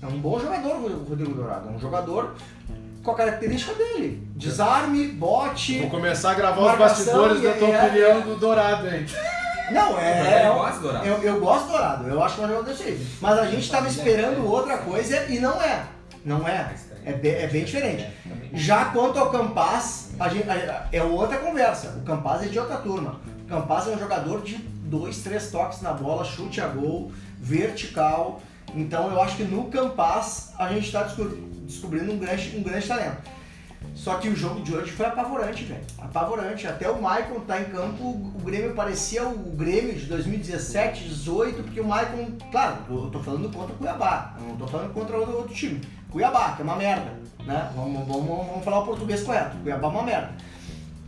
É 0.02 0.06
um 0.06 0.18
bom 0.18 0.40
jogador 0.40 0.76
o 0.76 1.04
Rodrigo 1.08 1.34
Dourado. 1.34 1.68
É 1.68 1.72
um 1.72 1.78
jogador 1.78 2.34
com 3.04 3.10
a 3.10 3.14
característica 3.14 3.74
dele. 3.74 4.26
Desarme, 4.34 5.06
bote. 5.08 5.78
Vou 5.80 5.90
começar 5.90 6.30
a 6.30 6.34
gravar 6.34 6.72
os 6.72 6.78
bastidores 6.78 7.42
da 7.42 7.52
tua 7.52 7.68
é- 7.68 7.86
opinião 7.86 8.10
é- 8.18 8.20
do 8.22 8.36
Dourado, 8.36 8.88
hein? 8.88 9.06
Não, 9.72 9.98
é. 9.98 10.20
ele 10.20 10.28
é 10.28 10.50
gosta 10.52 10.74
do 10.76 10.80
Dourado. 10.82 11.06
Eu, 11.06 11.22
eu 11.22 11.40
gosto 11.40 11.66
do 11.66 11.72
Dourado, 11.72 12.08
eu 12.08 12.22
acho 12.22 12.34
que 12.36 12.40
é 12.42 12.46
jogador 12.46 12.64
desse 12.64 12.82
jeito. 12.84 13.06
Mas 13.20 13.38
a 13.38 13.46
gente 13.46 13.70
tava 13.70 13.88
esperando 13.88 14.46
outra 14.46 14.78
coisa 14.78 15.24
e 15.28 15.38
não 15.38 15.60
é. 15.62 15.84
Não 16.24 16.46
é. 16.46 16.72
É 17.04 17.12
bem, 17.12 17.32
é 17.32 17.46
bem 17.46 17.64
diferente. 17.64 18.06
Já 18.52 18.86
quanto 18.86 19.18
ao 19.18 19.30
Campas, 19.30 20.10
a 20.20 20.28
gente, 20.28 20.48
a- 20.50 20.86
é 20.92 21.02
outra 21.02 21.38
conversa. 21.38 21.96
O 21.98 22.02
Campas 22.04 22.42
é 22.42 22.46
de 22.48 22.58
outra 22.58 22.76
turma. 22.76 23.20
O 23.44 23.48
Campas 23.48 23.88
é 23.88 23.90
um 23.92 23.98
jogador 23.98 24.42
de 24.42 24.56
dois, 24.56 25.18
três 25.22 25.50
toques 25.50 25.80
na 25.80 25.92
bola, 25.92 26.24
chute 26.24 26.60
a 26.60 26.66
gol, 26.66 27.10
vertical. 27.38 28.40
Então 28.74 29.10
eu 29.10 29.20
acho 29.22 29.36
que 29.36 29.44
no 29.44 29.64
Campas 29.64 30.52
a 30.58 30.68
gente 30.68 30.86
está 30.86 31.06
descobrindo 31.66 32.12
um 32.12 32.18
grande, 32.18 32.54
um 32.56 32.62
grande 32.62 32.86
talento. 32.86 33.16
Só 33.94 34.16
que 34.16 34.28
o 34.28 34.36
jogo 34.36 34.60
de 34.62 34.74
hoje 34.74 34.90
foi 34.92 35.06
apavorante, 35.06 35.64
velho. 35.64 35.80
Apavorante. 35.98 36.66
Até 36.66 36.88
o 36.90 37.00
Maicon 37.00 37.40
tá 37.40 37.60
em 37.60 37.64
campo, 37.64 38.29
o 38.40 38.44
Grêmio 38.44 38.74
parecia 38.74 39.22
o 39.28 39.52
Grêmio 39.54 39.94
de 39.94 40.06
2017, 40.06 41.04
18, 41.04 41.62
porque 41.62 41.80
o 41.80 41.86
Maicon, 41.86 42.32
claro, 42.50 42.78
eu 42.88 43.10
tô 43.10 43.20
falando 43.20 43.52
contra 43.52 43.74
o 43.74 43.76
Cuiabá, 43.76 44.34
eu 44.40 44.48
não 44.48 44.56
tô 44.56 44.66
falando 44.66 44.92
contra 44.94 45.18
outro, 45.18 45.36
outro 45.36 45.54
time. 45.54 45.80
Cuiabá, 46.10 46.52
que 46.52 46.62
é 46.62 46.64
uma 46.64 46.76
merda, 46.76 47.12
né? 47.44 47.70
Vamos, 47.76 48.06
vamos, 48.06 48.26
vamos 48.26 48.64
falar 48.64 48.80
o 48.80 48.86
português 48.86 49.22
correto. 49.22 49.56
Cuiabá 49.58 49.88
é 49.88 49.90
uma 49.90 50.02
merda. 50.02 50.32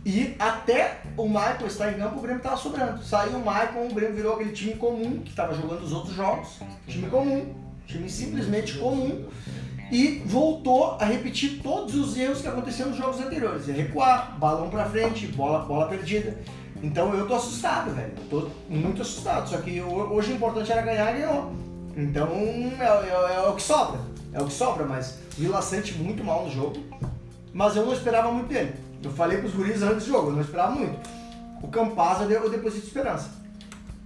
E 0.05 0.35
até 0.37 1.01
o 1.17 1.27
Maicon 1.27 1.65
estar 1.65 1.91
em 1.91 1.97
campo, 1.97 2.19
o 2.19 2.21
Grêmio 2.21 2.41
tava 2.41 2.57
sobrando. 2.57 3.03
Saiu 3.03 3.37
o 3.37 3.43
Maicon, 3.43 3.87
o 3.87 3.93
Grêmio 3.93 4.15
virou 4.15 4.35
aquele 4.35 4.51
time 4.51 4.75
comum, 4.75 5.19
que 5.19 5.33
tava 5.33 5.55
jogando 5.55 5.81
os 5.81 5.91
outros 5.91 6.15
jogos. 6.15 6.59
Time 6.87 7.09
comum. 7.09 7.55
Time 7.87 8.09
simplesmente 8.09 8.77
comum 8.77 9.25
e 9.91 10.23
voltou 10.25 10.97
a 10.99 11.05
repetir 11.05 11.61
todos 11.61 11.93
os 11.95 12.17
erros 12.17 12.41
que 12.41 12.47
aconteceram 12.47 12.89
nos 12.89 12.97
jogos 12.97 13.19
anteriores. 13.19 13.67
Recuar, 13.67 14.37
balão 14.39 14.69
pra 14.69 14.85
frente, 14.85 15.27
bola, 15.27 15.59
bola 15.59 15.87
perdida. 15.87 16.39
Então 16.83 17.13
eu 17.15 17.25
tô 17.27 17.33
assustado, 17.35 17.95
velho. 17.95 18.11
Tô 18.29 18.49
muito 18.69 19.01
assustado. 19.01 19.49
Só 19.49 19.57
que 19.57 19.79
ho- 19.81 20.13
hoje 20.13 20.33
o 20.33 20.35
importante 20.35 20.71
era 20.71 20.81
ganhar 20.81 21.15
e 21.15 21.21
ganhou. 21.21 21.53
Então 21.95 22.27
é, 22.27 22.83
é- 22.83 23.35
é 23.45 23.47
o 23.49 23.55
que 23.55 23.61
sobra. 23.63 23.99
É 24.33 24.41
o 24.41 24.45
que 24.45 24.53
sobra, 24.53 24.85
mas 24.85 25.17
Vila 25.37 25.61
Sante 25.61 25.93
muito 25.93 26.23
mal 26.23 26.45
no 26.45 26.51
jogo. 26.51 26.83
Mas 27.53 27.75
eu 27.75 27.85
não 27.85 27.93
esperava 27.93 28.31
muito 28.31 28.47
dele. 28.49 28.73
Eu 29.01 29.11
falei 29.11 29.37
pros 29.37 29.53
guris 29.53 29.81
antes 29.81 30.05
do 30.05 30.11
jogo, 30.11 30.29
eu 30.29 30.33
não 30.33 30.41
esperava 30.41 30.71
muito. 30.75 30.97
O 31.61 31.67
Campaz 31.69 32.21
eu, 32.21 32.27
de- 32.27 32.33
eu 32.33 32.49
deposito 32.49 32.85
esperança. 32.85 33.29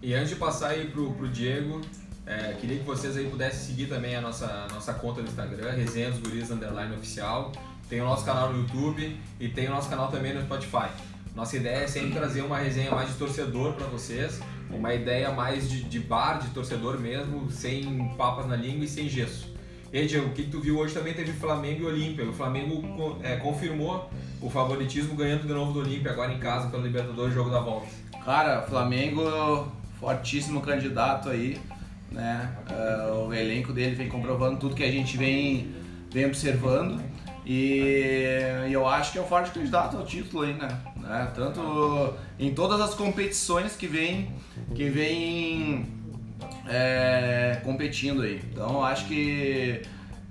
E 0.01 0.13
antes 0.13 0.29
de 0.29 0.35
passar 0.35 0.69
aí 0.69 0.87
pro, 0.91 1.11
pro 1.13 1.27
Diego, 1.27 1.81
é, 2.25 2.53
queria 2.59 2.77
que 2.77 2.83
vocês 2.85 3.17
aí 3.17 3.27
pudessem 3.29 3.59
seguir 3.65 3.87
também 3.87 4.15
a 4.15 4.21
nossa, 4.21 4.67
nossa 4.71 4.93
conta 4.93 5.21
no 5.21 5.27
Instagram, 5.27 5.71
Resenha 5.71 6.11
dos 6.11 6.19
Guris 6.19 6.51
Underline 6.51 6.93
Oficial. 6.95 7.51
Tem 7.89 8.01
o 8.01 8.05
nosso 8.05 8.25
canal 8.25 8.51
no 8.51 8.59
YouTube 8.59 9.17
e 9.39 9.47
tem 9.49 9.67
o 9.67 9.71
nosso 9.71 9.89
canal 9.89 10.09
também 10.11 10.33
no 10.33 10.41
Spotify. 10.41 10.89
Nossa 11.37 11.55
ideia 11.55 11.83
é 11.83 11.87
sempre 11.87 12.13
trazer 12.13 12.41
uma 12.41 12.57
resenha 12.57 12.89
mais 12.89 13.09
de 13.09 13.13
torcedor 13.13 13.73
para 13.73 13.85
vocês, 13.85 14.41
uma 14.71 14.91
ideia 14.91 15.29
mais 15.29 15.69
de, 15.69 15.83
de 15.83 15.99
bar, 15.99 16.39
de 16.39 16.49
torcedor 16.49 16.99
mesmo, 16.99 17.51
sem 17.51 18.11
papas 18.17 18.47
na 18.47 18.55
língua 18.55 18.85
e 18.85 18.87
sem 18.87 19.07
gesso. 19.07 19.53
E 19.93 20.03
Diego, 20.07 20.29
o 20.29 20.31
que 20.31 20.41
tu 20.41 20.59
viu 20.59 20.79
hoje 20.79 20.95
também 20.95 21.13
teve 21.13 21.31
Flamengo 21.33 21.83
e 21.83 21.85
Olímpia. 21.85 22.25
O 22.27 22.33
Flamengo 22.33 23.19
é, 23.21 23.35
confirmou 23.35 24.09
o 24.41 24.49
favoritismo 24.49 25.15
ganhando 25.15 25.45
de 25.45 25.53
novo 25.53 25.73
do 25.73 25.81
Olímpia 25.81 26.11
agora 26.11 26.33
em 26.33 26.39
casa 26.39 26.69
pelo 26.69 26.81
Libertadores, 26.81 27.35
jogo 27.35 27.51
da 27.51 27.59
volta. 27.59 27.85
Cara, 28.25 28.63
Flamengo, 28.63 29.21
fortíssimo 29.99 30.59
candidato 30.59 31.29
aí, 31.29 31.61
né? 32.11 32.51
É, 32.67 33.11
o 33.11 33.31
elenco 33.31 33.71
dele 33.71 33.93
vem 33.93 34.09
comprovando 34.09 34.57
tudo 34.59 34.73
que 34.73 34.83
a 34.83 34.91
gente 34.91 35.15
vem, 35.15 35.71
vem 36.11 36.25
observando. 36.25 36.99
E, 37.49 37.81
e 38.67 38.73
eu 38.73 38.85
acho 38.85 39.13
que 39.13 39.17
é 39.17 39.21
o 39.21 39.25
forte 39.25 39.51
candidato 39.51 39.95
ao 39.95 40.05
título 40.05 40.43
aí, 40.43 40.53
né? 40.53 41.31
Tanto 41.33 42.13
em 42.37 42.53
todas 42.53 42.81
as 42.81 42.93
competições 42.93 43.73
que 43.73 43.87
vem, 43.87 44.35
que 44.75 44.89
vem 44.89 45.87
é, 46.67 47.61
competindo 47.63 48.23
aí. 48.23 48.41
Então 48.51 48.83
acho 48.83 49.07
que 49.07 49.81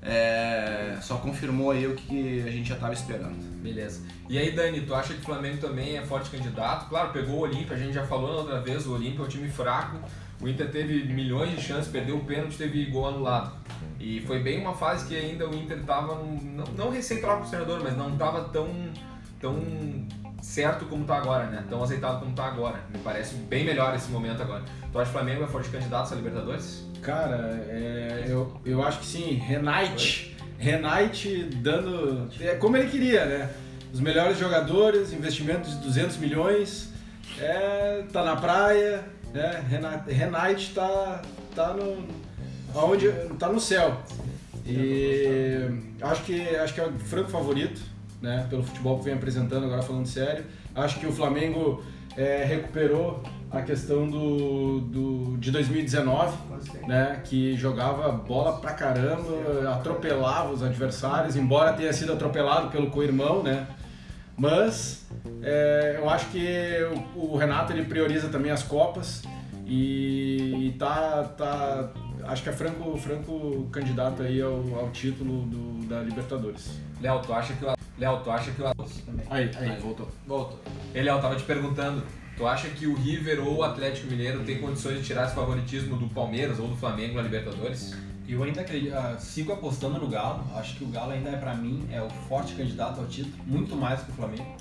é, 0.02 0.98
só 1.00 1.16
confirmou 1.16 1.70
aí 1.70 1.86
o 1.86 1.94
que 1.94 2.42
a 2.46 2.50
gente 2.50 2.68
já 2.68 2.74
estava 2.74 2.92
esperando. 2.92 3.34
Beleza. 3.62 4.02
E 4.28 4.36
aí, 4.36 4.52
Dani, 4.52 4.82
tu 4.82 4.94
acha 4.94 5.14
que 5.14 5.20
o 5.20 5.24
Flamengo 5.24 5.56
também 5.56 5.96
é 5.96 6.02
forte 6.04 6.28
candidato? 6.28 6.86
Claro, 6.90 7.12
pegou 7.12 7.36
o 7.36 7.40
Olímpia, 7.40 7.74
a 7.74 7.78
gente 7.78 7.94
já 7.94 8.06
falou 8.06 8.32
na 8.32 8.38
outra 8.40 8.60
vez, 8.60 8.86
o 8.86 8.92
Olímpia 8.92 9.22
é 9.22 9.24
um 9.24 9.28
time 9.28 9.48
fraco. 9.48 9.98
O 10.38 10.46
Inter 10.46 10.70
teve 10.70 11.02
milhões 11.04 11.50
de 11.52 11.62
chances, 11.62 11.90
perdeu 11.90 12.16
o 12.18 12.24
pênalti, 12.24 12.58
teve 12.58 12.84
gol 12.86 13.08
anulado. 13.08 13.52
E 13.98 14.20
foi 14.20 14.42
bem 14.42 14.60
uma 14.60 14.74
fase 14.74 15.06
que 15.06 15.16
ainda 15.16 15.48
o 15.48 15.54
Inter 15.54 15.82
tava, 15.84 16.14
num- 16.16 16.38
não, 16.42 16.64
não 16.76 16.90
recém-troca 16.90 17.40
pro 17.40 17.48
treinador, 17.48 17.80
mas 17.82 17.96
não 17.96 18.16
tava 18.16 18.44
tão, 18.50 18.68
tão 19.40 19.56
certo 20.40 20.84
como 20.86 21.04
tá 21.04 21.16
agora, 21.16 21.46
né? 21.46 21.64
Tão 21.68 21.82
aceitado 21.82 22.20
como 22.20 22.32
tá 22.34 22.44
agora. 22.44 22.80
Me 22.92 22.98
parece 22.98 23.34
bem 23.36 23.64
melhor 23.64 23.94
esse 23.94 24.10
momento 24.10 24.42
agora. 24.42 24.62
Tu 24.92 24.98
acha 24.98 25.10
que 25.10 25.16
o 25.16 25.20
Flamengo 25.20 25.44
é 25.44 25.46
forte 25.46 25.68
candidato 25.70 26.12
a 26.12 26.16
Libertadores? 26.16 26.84
Cara, 27.02 27.64
é, 27.68 28.24
eu, 28.28 28.60
eu 28.64 28.82
acho 28.82 29.00
que 29.00 29.06
sim. 29.06 29.34
Renate. 29.34 30.36
Renate 30.58 31.44
dando. 31.56 32.28
É 32.40 32.54
como 32.54 32.76
ele 32.76 32.88
queria, 32.88 33.24
né? 33.24 33.50
Os 33.92 34.00
melhores 34.00 34.38
jogadores, 34.38 35.12
investimento 35.12 35.68
de 35.68 35.76
200 35.76 36.16
milhões. 36.18 36.92
É, 37.40 38.04
tá 38.12 38.22
na 38.24 38.36
praia. 38.36 39.04
Né? 39.32 39.64
Renate, 39.68 40.12
Renate 40.12 40.74
tá, 40.74 41.22
tá 41.54 41.74
no, 41.74 42.06
aonde 42.74 43.10
tá 43.38 43.48
no 43.48 43.60
céu. 43.60 44.00
E 44.66 45.58
acho 46.00 46.24
que 46.24 46.40
acho 46.56 46.74
que 46.74 46.80
é 46.80 46.86
o 46.86 46.92
franco 46.98 47.30
favorito, 47.30 47.80
né, 48.20 48.46
pelo 48.50 48.62
futebol 48.64 48.98
que 48.98 49.04
vem 49.04 49.14
apresentando 49.14 49.64
agora 49.64 49.82
falando 49.82 50.06
sério. 50.06 50.44
Acho 50.74 50.98
que 50.98 51.06
o 51.06 51.12
Flamengo 51.12 51.82
é, 52.16 52.44
recuperou 52.44 53.22
a 53.50 53.62
questão 53.62 54.08
do, 54.08 54.80
do 54.80 55.36
de 55.38 55.50
2019, 55.50 56.36
né, 56.86 57.20
que 57.24 57.54
jogava 57.56 58.10
bola 58.10 58.58
pra 58.58 58.72
caramba, 58.72 59.70
atropelava 59.70 60.52
os 60.52 60.62
adversários, 60.62 61.36
embora 61.36 61.72
tenha 61.72 61.92
sido 61.92 62.12
atropelado 62.12 62.70
pelo 62.70 62.90
co-irmão, 62.90 63.42
né? 63.42 63.66
Mas 64.36 65.06
é, 65.42 65.96
eu 65.98 66.10
acho 66.10 66.26
que 66.26 66.76
o, 67.14 67.32
o 67.32 67.36
Renato 67.36 67.72
ele 67.72 67.84
prioriza 67.84 68.28
também 68.28 68.50
as 68.50 68.62
copas 68.62 69.22
e, 69.64 70.68
e 70.68 70.72
tá, 70.78 71.24
tá 71.24 71.90
acho 72.28 72.42
que 72.42 72.48
é 72.48 72.52
franco, 72.52 72.96
franco 72.96 73.68
candidato 73.70 74.22
aí 74.22 74.40
ao, 74.40 74.78
ao 74.78 74.90
título 74.90 75.46
do, 75.46 75.86
da 75.86 76.00
Libertadores. 76.00 76.78
Léo, 77.00 77.20
tu 77.20 77.32
acha 77.32 77.54
que 77.54 77.64
o 77.64 77.76
Léo, 77.98 78.20
tu 78.22 78.30
acha 78.30 78.50
que 78.50 78.62
o 78.62 78.66
Aí, 79.30 79.50
aí, 79.56 79.80
voltou. 79.80 80.08
Voltou. 80.26 80.60
Ei, 80.94 81.02
Léo, 81.02 81.20
tava 81.20 81.36
te 81.36 81.44
perguntando. 81.44 82.02
Tu 82.36 82.46
acha 82.46 82.68
que 82.68 82.86
o 82.86 82.94
River 82.94 83.40
ou 83.46 83.56
o 83.56 83.62
Atlético 83.62 84.08
Mineiro 84.10 84.44
tem 84.44 84.58
condições 84.60 84.98
de 84.98 85.04
tirar 85.04 85.24
esse 85.24 85.34
favoritismo 85.34 85.96
do 85.96 86.06
Palmeiras 86.08 86.58
ou 86.58 86.68
do 86.68 86.76
Flamengo 86.76 87.14
na 87.14 87.22
Libertadores? 87.22 87.96
Eu 88.28 88.42
ainda 88.42 88.60
acredito, 88.60 88.92
ah, 88.92 89.16
sigo 89.18 89.52
apostando 89.52 89.98
no 89.98 90.08
Galo. 90.08 90.44
Acho 90.54 90.76
que 90.76 90.84
o 90.84 90.88
Galo 90.88 91.12
ainda 91.12 91.30
é 91.30 91.36
pra 91.36 91.54
mim 91.54 91.88
é 91.90 92.02
o 92.02 92.10
forte 92.28 92.54
candidato 92.54 93.00
ao 93.00 93.06
título, 93.06 93.36
muito 93.46 93.74
mais 93.74 94.02
que 94.02 94.10
o 94.10 94.14
Flamengo. 94.14 94.56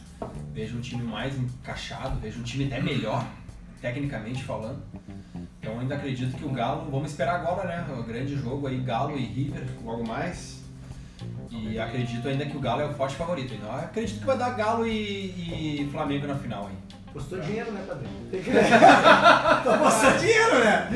Vejo 0.54 0.78
um 0.78 0.82
time 0.82 1.04
mais 1.04 1.38
encaixado, 1.38 2.18
vejo 2.20 2.40
um 2.40 2.44
time 2.44 2.66
até 2.66 2.82
melhor, 2.82 3.28
tecnicamente 3.82 4.42
falando. 4.44 4.82
Então 5.76 5.78
eu 5.78 5.82
ainda 5.82 5.96
acredito 5.96 6.38
que 6.38 6.46
o 6.46 6.50
Galo, 6.50 6.88
vamos 6.90 7.12
esperar 7.12 7.36
agora, 7.36 7.68
né? 7.68 7.86
O 7.98 8.04
grande 8.04 8.36
jogo 8.38 8.66
aí, 8.68 8.78
Galo 8.80 9.18
e 9.18 9.26
River, 9.26 9.64
logo 9.84 10.08
mais. 10.08 10.64
E 11.52 11.78
acredito 11.78 12.26
ainda 12.28 12.46
que 12.46 12.56
o 12.56 12.60
Galo 12.62 12.82
é 12.82 12.86
o 12.86 12.94
forte 12.94 13.16
favorito. 13.16 13.54
Então 13.54 13.70
eu 13.70 13.80
acredito 13.80 14.20
que 14.20 14.26
vai 14.26 14.38
dar 14.38 14.52
Galo 14.52 14.88
e, 14.88 15.82
e 15.82 15.90
Flamengo 15.92 16.28
na 16.28 16.36
final 16.36 16.68
aí. 16.68 16.76
Postou 17.12 17.40
dinheiro, 17.40 17.72
né, 17.72 17.82
Padrinho? 17.88 18.12
Tem 18.32 18.42
que... 18.42 18.52
Tô 18.52 19.70
apostando 19.70 20.20
dinheiro, 20.20 20.60
né? 20.60 20.90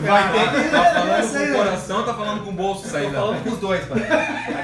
Vai 0.00 0.32
ter 0.32 0.64
que... 0.64 0.70
Tá 0.70 0.84
falando 0.84 1.10
Essa 1.12 1.38
aí, 1.38 1.46
com 1.46 1.52
né? 1.52 1.60
o 1.60 1.64
coração 1.64 1.98
ou 1.98 2.04
tá 2.04 2.14
falando 2.14 2.44
com 2.44 2.50
o 2.50 2.52
bolso 2.54 2.82
Tô 2.82 2.88
saída? 2.88 3.12
falando 3.12 3.44
com 3.44 3.50
os 3.50 3.58
dois, 3.58 3.84
pai. 3.86 4.00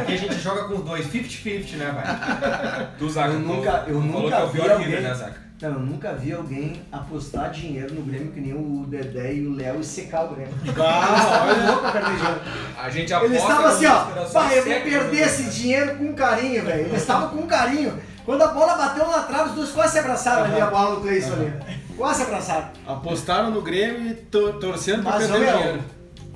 Aqui 0.00 0.12
a 0.12 0.16
gente 0.16 0.34
joga 0.40 0.64
com 0.64 0.74
os 0.74 0.84
dois, 0.84 1.06
50-50, 1.06 1.72
né, 1.76 1.92
pai? 1.92 2.88
Tu, 2.98 3.10
Zaca, 3.10 3.28
Eu 3.32 3.38
nunca- 3.40 3.84
eu 3.86 4.00
tu 4.00 4.08
falou 4.08 4.22
nunca 4.22 4.36
que 4.36 4.42
é 4.42 4.44
o 4.44 4.48
pior 4.50 4.70
alguém- 4.72 4.86
River, 4.86 5.02
né, 5.02 5.14
Zaca? 5.14 5.47
Não, 5.60 5.70
eu 5.70 5.80
nunca 5.80 6.12
vi 6.14 6.32
alguém 6.32 6.80
apostar 6.92 7.50
dinheiro 7.50 7.92
no 7.94 8.02
Grêmio 8.02 8.30
que 8.30 8.40
nem 8.40 8.52
o 8.52 8.86
Dedé 8.86 9.34
e 9.34 9.46
o 9.46 9.54
Léo 9.56 9.80
e 9.80 9.84
secar 9.84 10.24
o 10.26 10.28
Grêmio. 10.34 10.54
Eles 10.62 10.70
estavam 10.70 11.66
loucos 11.66 11.90
carnejando. 11.90 12.40
A 12.80 12.90
gente 12.90 13.12
aposta 13.12 13.32
Eles 13.34 13.42
estavam 13.42 13.66
assim, 13.66 13.86
ó, 13.86 14.04
pai, 14.32 14.58
eu 14.58 14.64
vou 14.64 14.80
perder 14.82 15.20
esse 15.22 15.42
dinheiro 15.50 15.96
com 15.96 16.12
carinho, 16.14 16.64
velho. 16.64 16.86
Eles 16.86 17.00
estavam 17.00 17.30
com 17.30 17.44
carinho. 17.46 17.98
Quando 18.24 18.42
a 18.42 18.48
bola 18.48 18.74
bateu 18.76 19.06
na 19.10 19.22
trave, 19.22 19.48
os 19.50 19.56
dois 19.56 19.70
quase 19.70 19.92
se 19.94 19.98
abraçaram 19.98 20.44
ali, 20.44 20.60
a 20.60 20.66
bola 20.66 20.94
do 20.96 21.00
Cleison 21.00 21.32
ali. 21.32 21.52
Quase 21.96 22.18
se 22.20 22.22
abraçaram. 22.26 22.68
Apostaram 22.86 23.50
no 23.50 23.60
Grêmio 23.62 24.10
e 24.10 24.14
to- 24.14 24.52
torcendo 24.60 25.02
pra 25.02 25.12
Mas, 25.12 25.26
perder 25.26 25.44
meu, 25.44 25.56
dinheiro. 25.56 25.80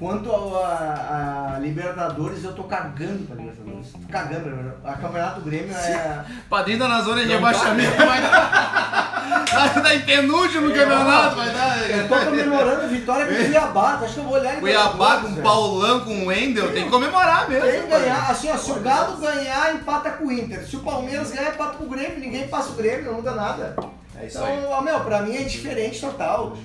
Quanto 0.03 0.31
ao- 0.31 0.65
a, 0.65 1.53
a 1.55 1.59
Libertadores, 1.61 2.43
eu 2.43 2.53
tô 2.53 2.65
cagando 2.65 3.25
pra 3.27 3.37
Libertadores. 3.37 3.93
Tô 3.93 3.99
cagando, 4.13 4.47
meu. 4.47 4.73
A 4.85 4.93
Campeonato 4.95 5.41
do 5.41 5.47
Grêmio 5.49 5.73
é... 5.77 6.25
Padrinho 6.51 6.79
tá 6.81 6.89
na 6.89 7.01
zona 7.03 7.23
de 7.25 7.29
rebaixamento, 7.29 7.97
vai 7.97 8.21
dar. 8.21 9.47
Vai 9.53 9.83
dar 9.83 9.95
em 9.95 10.01
penúltimo 10.01 10.69
campeonato, 10.73 11.37
vai 11.37 11.51
dar. 11.51 11.91
Eu 11.91 12.09
tô 12.09 12.17
comemorando 12.27 12.83
a 12.83 12.87
vitória 12.87 13.27
com 13.27 13.33
o 13.33 13.37
Cuiabá. 13.45 13.97
Tu 13.99 14.05
acha 14.05 14.15
que 14.15 14.21
eu 14.21 14.25
vou 14.25 14.33
olhar 14.35 14.57
Cuiabá 14.61 14.91
Libertadores, 14.91 15.23
com 15.23 15.29
velho? 15.35 15.43
Paulão, 15.43 16.01
com 16.01 16.15
o 16.23 16.27
Wendel, 16.27 16.73
tem 16.73 16.85
que 16.85 16.91
comemorar 16.91 17.49
mesmo. 17.49 17.71
Tem 17.71 17.83
que 17.83 17.89
ganhar, 17.89 18.31
assim, 18.31 18.51
ó, 18.51 18.57
se 18.57 18.71
o 18.73 18.81
Galo 18.81 19.17
ganhar, 19.19 19.75
empata 19.75 20.11
com 20.11 20.27
o 20.27 20.33
Inter. 20.33 20.67
Se 20.67 20.77
o 20.77 20.81
Palmeiras 20.81 21.31
ganhar, 21.31 21.51
empata 21.55 21.77
com 21.77 21.85
o 21.85 21.89
Grêmio. 21.89 22.19
Ninguém 22.19 22.49
passa 22.49 22.71
o 22.71 22.75
Grêmio, 22.75 23.07
não 23.07 23.15
muda 23.15 23.33
nada. 23.33 23.77
É 24.21 24.27
isso 24.27 24.39
Então, 24.39 24.49
aí. 24.49 24.65
ó, 24.69 24.81
meu, 24.81 25.01
pra 25.01 25.23
mim 25.23 25.37
é 25.37 25.43
diferente 25.43 26.01
total. 26.01 26.57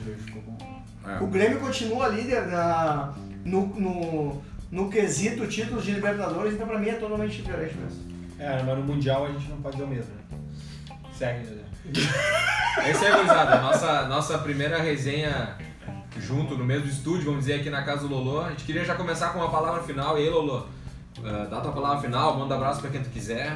É. 1.08 1.24
O 1.24 1.28
Grêmio 1.28 1.60
continua 1.60 2.08
líder 2.10 2.48
na, 2.48 3.14
no, 3.48 3.66
no, 3.68 4.44
no 4.72 4.90
quesito 4.90 5.48
títulos 5.48 5.84
de 5.86 5.92
Libertadores, 5.92 6.54
então 6.54 6.68
pra 6.68 6.78
mim 6.78 6.90
é 6.90 6.96
totalmente 6.96 7.42
diferente 7.42 7.76
mesmo. 7.76 8.18
É, 8.38 8.62
mas 8.62 8.78
no 8.78 8.84
Mundial 8.84 9.26
a 9.26 9.30
gente 9.30 9.50
não 9.50 9.62
pode 9.62 9.78
dizer 9.78 9.88
o 9.88 9.90
mesmo, 9.90 10.12
né? 10.14 10.22
Segue, 11.14 11.48
Dedé. 11.48 11.64
É 12.84 12.92
isso 12.92 13.06
aí, 13.06 13.12
gurizada. 13.12 13.62
Nossa, 13.62 14.08
nossa 14.08 14.38
primeira 14.40 14.80
resenha 14.82 15.58
junto 16.20 16.56
no 16.56 16.66
mesmo 16.66 16.88
estúdio, 16.88 17.26
vamos 17.26 17.46
dizer, 17.46 17.60
aqui 17.60 17.70
na 17.70 17.84
casa 17.84 18.02
do 18.02 18.14
Lolo. 18.14 18.42
A 18.42 18.50
gente 18.50 18.66
queria 18.66 18.84
já 18.84 18.96
começar 18.96 19.30
com 19.30 19.40
uma 19.40 19.50
palavra 19.50 19.82
final. 19.84 20.18
E 20.18 20.24
aí, 20.24 20.30
Lolo, 20.30 20.68
eh, 21.24 21.48
dá 21.50 21.62
tua 21.62 21.72
palavra 21.72 22.02
final, 22.02 22.38
manda 22.38 22.56
abraço 22.56 22.82
pra 22.82 22.90
quem 22.90 23.02
tu 23.02 23.10
quiser. 23.10 23.56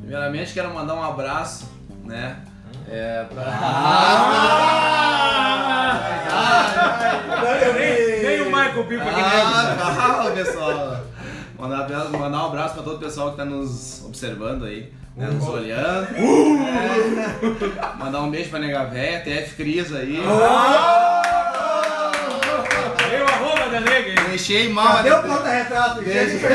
Primeiramente, 0.00 0.54
quero 0.54 0.72
mandar 0.72 0.94
um 0.94 1.02
abraço, 1.02 1.68
né? 2.04 2.42
É, 2.88 3.24
pra... 3.24 3.44
Nem 8.74 8.82
o 8.82 8.86
Pipa 8.86 9.04
Ah, 9.04 9.76
calma, 9.96 10.30
pessoal. 10.30 11.00
Mandar, 11.58 11.88
mandar 12.10 12.42
um 12.42 12.46
abraço 12.46 12.74
pra 12.74 12.82
todo 12.82 12.96
o 12.96 12.98
pessoal 12.98 13.30
que 13.30 13.36
tá 13.36 13.44
nos 13.44 14.04
observando 14.04 14.64
aí, 14.64 14.92
né, 15.16 15.28
nos 15.28 15.48
olhando. 15.48 16.08
É. 16.16 17.96
Mandar 17.96 18.20
um 18.22 18.30
beijo 18.30 18.50
pra 18.50 18.58
Nega 18.58 18.84
Véia, 18.86 19.20
TF 19.20 19.54
Cris 19.54 19.94
aí. 19.94 20.20
Tem 23.08 23.20
o 23.22 23.24
arroba 23.24 23.68
da 23.70 23.80
nega. 23.80 24.22
Deixei 24.28 24.68
mal, 24.72 24.96
Cadê 24.96 25.10
o 25.12 25.22
porta-retrato? 25.22 26.02
Deixa- 26.02 26.48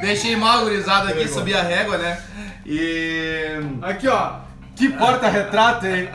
deixei 0.00 0.36
mal 0.36 0.60
gurizada 0.62 1.10
aqui, 1.10 1.28
subir 1.28 1.54
a 1.56 1.62
régua, 1.62 1.98
né? 1.98 2.18
E. 2.64 3.60
Aqui, 3.82 4.08
ó. 4.08 4.43
Que 4.76 4.88
porta-retrato, 4.90 5.86
hein? 5.86 6.08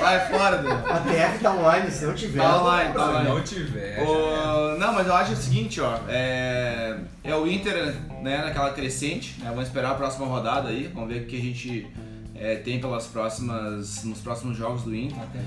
Sai 0.00 0.28
fora, 0.28 0.58
Deus. 0.58 0.74
A 0.90 0.98
TF 1.00 1.38
tá 1.42 1.52
online, 1.54 1.90
se 1.90 2.04
não 2.04 2.14
tiver. 2.14 2.42
Tá 2.42 2.60
online, 2.62 2.92
tá 2.92 2.98
Se 3.04 3.08
online. 3.10 3.28
não 3.28 3.40
tiver. 3.42 4.02
O- 4.02 4.78
Não, 4.78 4.92
mas 4.92 5.06
eu 5.06 5.14
acho 5.14 5.32
o 5.32 5.36
seguinte, 5.36 5.80
ó. 5.80 5.98
É, 6.08 6.96
é 7.22 7.34
o 7.36 7.46
Inter, 7.46 7.94
né, 8.20 8.38
naquela 8.38 8.72
crescente, 8.72 9.36
né? 9.40 9.46
Vamos 9.50 9.66
esperar 9.68 9.92
a 9.92 9.94
próxima 9.94 10.26
rodada 10.26 10.68
aí. 10.70 10.90
Vamos 10.92 11.08
ver 11.08 11.22
o 11.22 11.26
que 11.26 11.36
a 11.36 11.40
gente 11.42 11.86
é, 12.34 12.56
tem 12.56 12.80
pelas 12.80 13.06
próximas. 13.06 14.02
nos 14.04 14.18
próximos 14.18 14.56
jogos 14.56 14.82
do 14.82 14.94
Inter. 14.94 15.16
Até. 15.22 15.38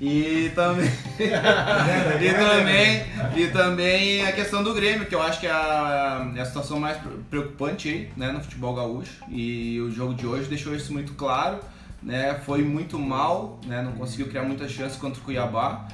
E 0.00 0.50
também. 0.54 0.88
e 1.18 2.34
também. 2.34 3.04
E 3.36 3.46
também 3.48 4.26
a 4.26 4.32
questão 4.32 4.62
do 4.64 4.72
Grêmio, 4.72 5.06
que 5.06 5.14
eu 5.14 5.20
acho 5.20 5.38
que 5.38 5.46
é 5.46 5.50
a, 5.50 6.32
é 6.34 6.40
a 6.40 6.44
situação 6.46 6.80
mais 6.80 6.98
preocupante 7.28 7.88
aí, 7.88 8.10
né, 8.16 8.32
no 8.32 8.40
futebol 8.40 8.74
gaúcho. 8.74 9.22
E 9.28 9.78
o 9.80 9.90
jogo 9.90 10.14
de 10.14 10.26
hoje 10.26 10.48
deixou 10.48 10.74
isso 10.74 10.92
muito 10.92 11.12
claro. 11.14 11.60
Né, 12.02 12.40
foi 12.46 12.62
muito 12.62 12.98
mal, 12.98 13.60
né, 13.66 13.82
não 13.82 13.92
conseguiu 13.92 14.26
criar 14.28 14.42
muitas 14.42 14.70
chances 14.70 14.96
contra 14.96 15.20
o 15.20 15.24
Cuiabá. 15.24 15.86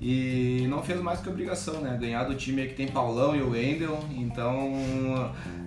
E 0.00 0.66
não 0.68 0.82
fez 0.82 1.00
mais 1.00 1.20
que 1.20 1.28
obrigação, 1.28 1.80
né? 1.80 1.96
Ganhar 1.98 2.24
do 2.24 2.34
time 2.34 2.62
aí 2.62 2.68
que 2.68 2.74
tem 2.74 2.88
Paulão 2.88 3.34
e 3.34 3.42
o 3.42 3.50
Wendel, 3.50 3.98
então. 4.14 4.72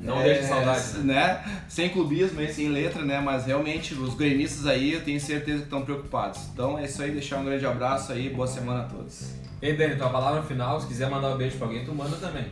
Não 0.02 0.22
deixa 0.22 0.42
de 0.42 0.48
saudade, 0.48 1.00
Né? 1.00 1.44
Sem 1.68 1.90
clubismo 1.90 2.40
aí, 2.40 2.54
sem 2.54 2.70
letra, 2.70 3.04
né? 3.04 3.20
Mas 3.20 3.46
realmente 3.46 3.94
os 3.94 4.14
gremistas 4.14 4.68
aí 4.68 4.94
eu 4.94 5.04
tenho 5.04 5.20
certeza 5.20 5.60
que 5.60 5.64
estão 5.64 5.82
preocupados. 5.82 6.42
Então 6.54 6.78
é 6.78 6.86
isso 6.86 7.02
aí, 7.02 7.12
deixar 7.12 7.38
um 7.38 7.46
grande 7.46 7.66
abraço 7.66 8.12
aí, 8.12 8.30
boa 8.30 8.48
semana 8.48 8.82
a 8.82 8.86
todos. 8.86 9.34
Ei, 9.60 9.76
Dani, 9.76 9.96
tua 9.96 10.10
palavra 10.10 10.44
final, 10.44 10.80
se 10.80 10.86
quiser 10.86 11.10
mandar 11.10 11.30
um 11.30 11.38
beijo 11.38 11.58
pra 11.58 11.66
alguém, 11.66 11.84
tu 11.84 11.92
manda 11.96 12.16
também. 12.18 12.46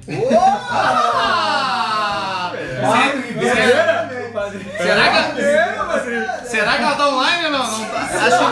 Será 4.77 5.09
que, 5.09 6.47
será 6.47 6.75
que 6.75 6.83
ela 6.83 6.95
tá 6.95 7.07
online 7.07 7.45
ou 7.45 7.51
não? 7.51 7.79
não 7.79 7.85
tá. 7.85 7.99
Acho 8.01 8.37
que 8.37 8.43
não. 8.43 8.51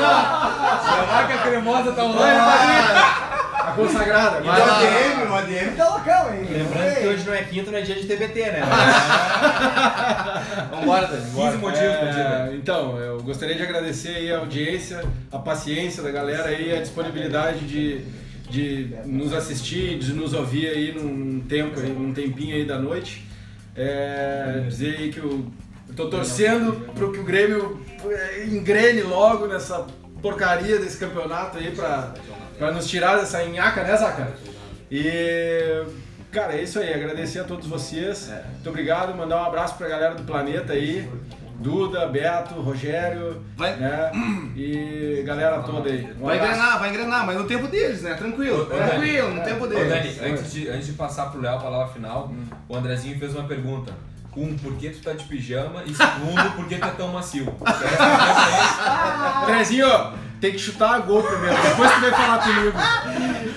Será 0.84 1.24
que 1.28 1.34
a 1.34 1.38
cremosa 1.40 1.92
tá 1.92 2.04
online, 2.06 2.40
Padrinho? 2.40 3.24
A 3.54 3.72
consagrada. 3.76 4.40
O 4.40 4.44
Vai 4.44 4.60
lá. 4.60 4.78
ADM, 4.78 5.30
o 5.30 5.36
ADM 5.36 5.76
tá 5.76 5.90
local, 5.90 6.34
hein? 6.34 6.48
Lembrando 6.50 6.96
que 7.00 7.08
hoje 7.08 7.26
não 7.26 7.34
é 7.34 7.44
quinta, 7.44 7.72
não 7.72 7.78
é 7.78 7.82
dia 7.82 7.96
de 7.96 8.08
TBT, 8.08 8.40
né? 8.52 8.62
Vambora, 10.72 11.08
Dani. 11.08 11.22
15 11.24 11.32
bora. 11.34 11.58
motivos 11.58 11.96
pra 11.96 12.12
dia. 12.12 12.24
É, 12.24 12.56
então, 12.56 12.98
eu 12.98 13.22
gostaria 13.22 13.56
de 13.56 13.64
agradecer 13.64 14.16
aí 14.16 14.32
a 14.34 14.38
audiência, 14.40 15.04
a 15.32 15.40
paciência 15.40 16.04
da 16.04 16.12
galera 16.12 16.50
aí, 16.50 16.76
a 16.76 16.82
disponibilidade 16.82 17.60
de, 17.60 18.02
de 18.50 18.96
nos 19.06 19.34
assistir, 19.34 19.98
de 19.98 20.14
nos 20.14 20.34
ouvir 20.34 20.68
aí 20.68 20.92
num 20.94 21.40
tempo, 21.42 21.80
aí, 21.80 21.90
num 21.90 22.14
tempinho 22.14 22.56
aí 22.56 22.66
da 22.66 22.78
noite. 22.78 23.26
É, 23.76 24.64
dizer 24.68 24.98
aí 24.98 25.12
que 25.12 25.20
eu, 25.20 25.46
tô 25.96 26.08
torcendo 26.10 26.74
pro 26.94 27.12
que 27.12 27.20
o 27.20 27.24
Grêmio 27.24 27.82
é, 28.06 28.46
engrene 28.46 29.02
logo 29.02 29.48
nessa 29.48 29.86
porcaria 30.22 30.78
desse 30.80 30.98
campeonato 30.98 31.58
aí 31.58 31.72
pra, 31.72 32.14
pra 32.58 32.72
nos 32.72 32.88
tirar 32.88 33.18
dessa 33.18 33.44
nhaca, 33.46 33.84
né, 33.84 33.96
Zaca? 33.98 34.34
E, 34.92 35.84
cara, 36.32 36.54
é 36.56 36.62
isso 36.64 36.80
aí. 36.80 36.94
Agradecer 36.94 37.40
a 37.40 37.44
todos 37.44 37.68
vocês. 37.68 38.32
Muito 38.54 38.70
obrigado. 38.70 39.16
Mandar 39.16 39.42
um 39.42 39.46
abraço 39.46 39.76
pra 39.76 39.88
galera 39.88 40.16
do 40.16 40.24
planeta 40.24 40.74
aí. 40.74 41.10
Duda, 41.60 42.08
Beto, 42.08 42.56
Rogério, 42.56 43.42
Vai- 43.56 43.76
né? 43.78 44.12
E 44.56 45.24
galera 45.26 45.62
toda 45.62 45.88
aí. 45.90 46.04
Um 46.20 46.26
Vai 46.26 46.38
abraço. 46.38 46.54
engrenar, 46.60 46.80
vai 46.80 46.90
engrenar, 46.90 47.26
mas 47.26 47.38
no 47.38 47.44
tempo 47.46 47.68
deles, 47.68 48.02
né? 48.02 48.16
Tranquilo, 48.16 48.64
Ô, 48.64 48.66
Dani, 48.66 48.90
tranquilo, 48.90 49.30
no 49.30 49.42
tempo 49.44 49.64
Ô, 49.64 49.68
deles. 49.68 50.18
Dani, 50.18 50.32
antes 50.32 50.52
de, 50.52 50.68
antes 50.70 50.88
de 50.88 50.94
passar 50.94 51.32
pro 51.32 51.40
Léo 51.40 51.56
a 51.56 51.60
palavra 51.60 51.94
final, 51.94 52.34
o 52.68 52.76
Andrezinho 52.76 53.18
fez 53.18 53.34
uma 53.34 53.48
pergunta. 53.48 53.94
Um, 54.36 54.58
por 54.58 54.74
que 54.78 54.90
tu 54.90 55.02
tá 55.04 55.14
de 55.14 55.24
pijama? 55.26 55.84
E 55.86 55.94
segundo, 55.94 56.52
por 56.56 56.66
que 56.68 56.78
tu 56.78 56.86
é 56.86 56.92
tão 56.92 57.10
macio? 57.10 57.54
Andrezinho, 59.44 59.88
tem 60.42 60.52
que 60.52 60.58
chutar 60.60 60.96
a 60.96 61.00
gol 61.00 61.22
primeiro, 61.24 61.56
depois 61.62 61.92
tu 61.92 62.00
vem 62.02 62.12
falar 62.12 62.40
comigo. 62.40 62.78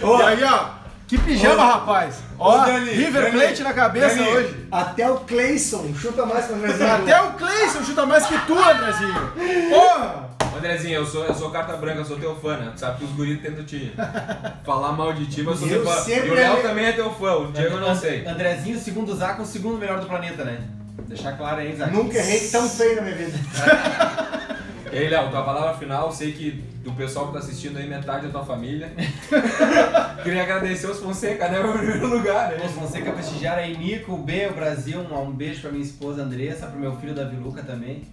E 0.03 0.23
aí, 0.23 0.45
ó, 0.45 0.67
que 1.07 1.19
pijama, 1.19 1.65
rapaz. 1.65 2.17
Ó, 2.39 2.55
Ô, 2.63 2.65
Dani, 2.67 2.91
River 2.91 3.23
Dani, 3.25 3.39
Plate 3.39 3.63
na 3.63 3.73
cabeça 3.73 4.17
Dani. 4.17 4.29
hoje. 4.29 4.69
Até 4.71 5.11
o 5.11 5.17
Cleison 5.21 5.95
chuta 5.95 6.27
mais 6.27 6.45
pra 6.47 6.57
Brasil. 6.57 6.91
Até 6.93 7.23
o 7.23 7.33
Cleison 7.33 7.83
chuta 7.85 8.05
mais 8.07 8.27
que 8.27 8.39
tu, 8.47 8.59
Andrezinho. 8.59 9.33
Porra! 9.71 10.26
Andrezinho, 10.57 10.95
eu 10.95 11.07
sou, 11.07 11.25
eu 11.25 11.35
sou 11.35 11.51
carta 11.51 11.77
branca, 11.77 12.01
eu 12.01 12.05
sou 12.05 12.19
teu 12.19 12.35
fã, 12.37 12.57
né? 12.57 12.71
Tu 12.75 12.81
sabe 12.81 12.99
que 12.99 13.05
os 13.05 13.11
guris 13.13 13.41
tentam 13.41 13.65
te 13.65 13.93
falar 14.65 14.93
mal 14.93 15.13
de 15.13 15.27
ti, 15.27 15.43
mas 15.43 15.61
eu 15.61 15.69
sou 15.69 15.77
Eu 15.77 15.83
teu 15.83 15.93
fã. 15.93 16.01
sempre 16.01 16.29
E 16.29 16.31
o 16.31 16.35
Léo 16.35 16.63
também 16.63 16.87
é 16.87 16.93
teu 16.93 17.11
fã, 17.13 17.35
o 17.37 17.53
Diego 17.53 17.77
eu 17.77 17.81
não 17.81 17.95
sei. 17.95 18.27
Andrezinho, 18.27 18.79
segundo 18.79 19.13
o 19.13 19.17
Zaca, 19.17 19.43
o 19.43 19.47
segundo 19.47 19.79
melhor 19.79 20.01
do 20.01 20.07
planeta, 20.07 20.45
né? 20.45 20.61
Deixar 21.07 21.37
claro 21.37 21.61
aí, 21.61 21.77
Zaca. 21.77 21.93
Nunca 21.93 22.19
errei 22.19 22.49
tão 22.49 22.69
feio 22.69 22.97
na 22.97 23.03
minha 23.03 23.17
vida. 23.17 23.39
E 24.93 24.99
aí, 24.99 25.09
Léo, 25.09 25.31
tua 25.31 25.43
palavra 25.43 25.75
final, 25.77 26.11
sei 26.13 26.33
que 26.33 26.53
do 26.83 26.93
pessoal 26.93 27.27
que 27.27 27.33
tá 27.35 27.39
assistindo 27.41 27.77
aí, 27.77 27.89
metade 27.89 28.27
é 28.27 28.29
tua 28.31 28.45
família. 28.45 28.91
Queria 30.23 30.43
agradecer 30.43 30.87
os 30.87 31.01
Fonseca, 31.01 31.49
né? 31.49 31.61
Em 31.61 31.73
primeiro 31.73 32.07
lugar, 32.07 32.51
né? 32.51 32.65
Os 32.65 32.71
Fonseca 32.73 33.11
prestigiaram 33.13 33.63
aí, 33.63 33.77
Nico, 33.77 34.17
B, 34.17 34.47
o 34.47 34.55
Brasil, 34.55 35.01
um, 35.01 35.23
um 35.23 35.33
beijo 35.33 35.61
pra 35.61 35.71
minha 35.73 35.85
esposa 35.85 36.23
Andressa, 36.23 36.69
pro 36.69 36.79
meu 36.79 36.97
filho 36.97 37.15
Davi 37.15 37.37
Luca 37.37 37.63
também. 37.63 38.05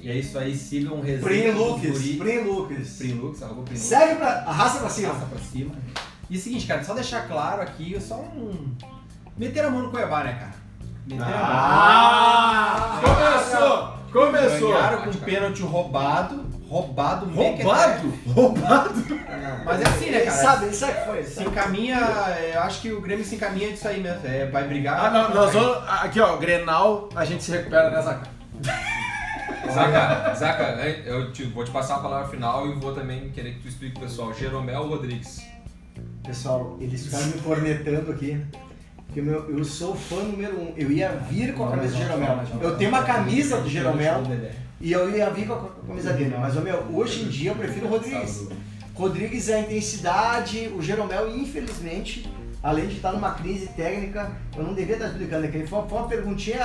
E 0.00 0.10
é 0.10 0.14
isso 0.16 0.36
aí, 0.38 0.54
sigam 0.56 0.94
o 0.98 1.00
resenha 1.00 1.22
Prim 1.22 1.50
Lucas. 1.52 1.98
Prim 2.16 2.38
Lucas. 2.40 2.88
Prim 2.98 3.12
Lucas, 3.12 3.42
arroba 3.42 3.62
Prim 3.62 3.74
Lucas. 3.74 3.86
Segue 3.88 4.14
pra. 4.16 4.28
Arrasta 4.46 4.80
pra 4.80 4.88
cima. 4.88 5.14
Passa 5.14 5.26
pra 5.26 5.38
cima. 5.38 5.74
E 6.30 6.34
é 6.34 6.38
o 6.38 6.40
seguinte, 6.40 6.66
cara, 6.66 6.82
só 6.82 6.94
deixar 6.94 7.28
claro 7.28 7.60
aqui, 7.62 7.96
só 8.00 8.16
um... 8.16 8.74
Meter 9.36 9.64
a 9.66 9.70
mão 9.70 9.82
no 9.82 9.90
Cuiabá, 9.90 10.24
né, 10.24 10.32
cara? 10.34 10.54
Meter 11.06 11.24
Ah! 11.30 13.00
Começou! 13.02 13.66
a 13.74 13.86
mão. 13.86 13.98
Começou! 14.12 14.72
Ganharam 14.72 15.02
com 15.02 15.10
um 15.10 15.14
pênalti 15.14 15.62
roubado, 15.62 16.46
roubado, 16.68 17.26
Roubado? 17.26 18.14
Roubado? 18.28 19.20
Mas 19.64 19.80
é 19.82 19.88
assim, 19.88 20.10
né, 20.10 20.16
Ele 20.18 20.24
cara? 20.30 20.42
sabe, 20.42 20.64
ele 20.66 20.74
sabe 20.74 20.92
que 20.94 21.04
foi. 21.06 21.18
ele 21.18 21.26
Se 21.26 21.42
encaminha, 21.42 21.98
eu 22.54 22.60
acho 22.60 22.80
que 22.80 22.92
o 22.92 23.00
Grêmio 23.00 23.24
se 23.24 23.34
encaminha 23.34 23.70
disso 23.70 23.86
aí 23.88 24.00
mesmo. 24.00 24.26
É, 24.26 24.46
vai 24.46 24.66
brigar. 24.66 25.04
Ah, 25.04 25.10
não, 25.10 25.34
nós 25.34 25.52
vamos. 25.52 25.78
Aqui, 25.88 26.20
ó, 26.20 26.36
Grenal, 26.38 27.08
a 27.14 27.24
gente 27.24 27.44
se 27.44 27.52
recupera 27.52 27.90
nessa. 27.90 28.22
Zaca, 29.70 30.34
Zaca, 30.34 30.62
eu 31.04 31.32
te- 31.32 31.44
vou 31.44 31.64
te 31.64 31.70
passar 31.70 31.96
a 31.96 31.98
palavra 32.00 32.28
final 32.28 32.66
e 32.68 32.72
vou 32.74 32.94
também 32.94 33.30
querer 33.30 33.54
que 33.54 33.60
tu 33.60 33.68
explique 33.68 33.94
pro 33.94 34.02
pessoal. 34.08 34.32
Jeromel 34.34 34.88
Rodrigues. 34.88 35.42
Pessoal, 36.24 36.76
eles 36.80 37.04
ficaram 37.04 37.26
me 37.26 37.40
cornetando 37.40 38.10
aqui. 38.12 38.40
Porque 39.06 39.20
meu, 39.20 39.50
eu 39.56 39.64
sou 39.64 39.94
fã 39.94 40.16
número 40.22 40.58
um. 40.58 40.74
Eu 40.76 40.90
ia 40.90 41.10
vir 41.10 41.54
com 41.54 41.64
a 41.68 41.70
camisa 41.72 41.94
do 41.96 41.98
Jeromel. 42.02 42.40
Eu 42.60 42.76
tenho 42.76 42.90
uma 42.90 43.02
camisa 43.02 43.60
do 43.60 43.68
Jeromel 43.68 44.22
e 44.80 44.90
eu 44.92 45.14
ia 45.16 45.30
vir 45.30 45.46
com 45.46 45.52
a 45.54 45.68
camisa 45.86 46.12
dele. 46.14 46.34
Mas, 46.38 46.54
meu, 46.54 46.78
hoje 46.92 47.22
em 47.24 47.28
dia 47.28 47.50
eu 47.50 47.54
prefiro 47.54 47.86
o 47.86 47.90
Rodrigues. 47.90 48.48
Rodrigues 48.94 49.48
é 49.48 49.54
a 49.56 49.60
intensidade, 49.60 50.68
o 50.76 50.82
Jeromel, 50.82 51.34
infelizmente, 51.36 52.30
além 52.62 52.86
de 52.86 52.96
estar 52.96 53.12
numa 53.12 53.32
crise 53.32 53.68
técnica, 53.68 54.32
eu 54.56 54.62
não 54.62 54.74
devia 54.74 54.94
estar 54.96 55.08
explicando 55.08 55.46
aqui. 55.46 55.66
Foi, 55.66 55.86
foi 55.88 55.98
uma 55.98 56.08
perguntinha. 56.08 56.58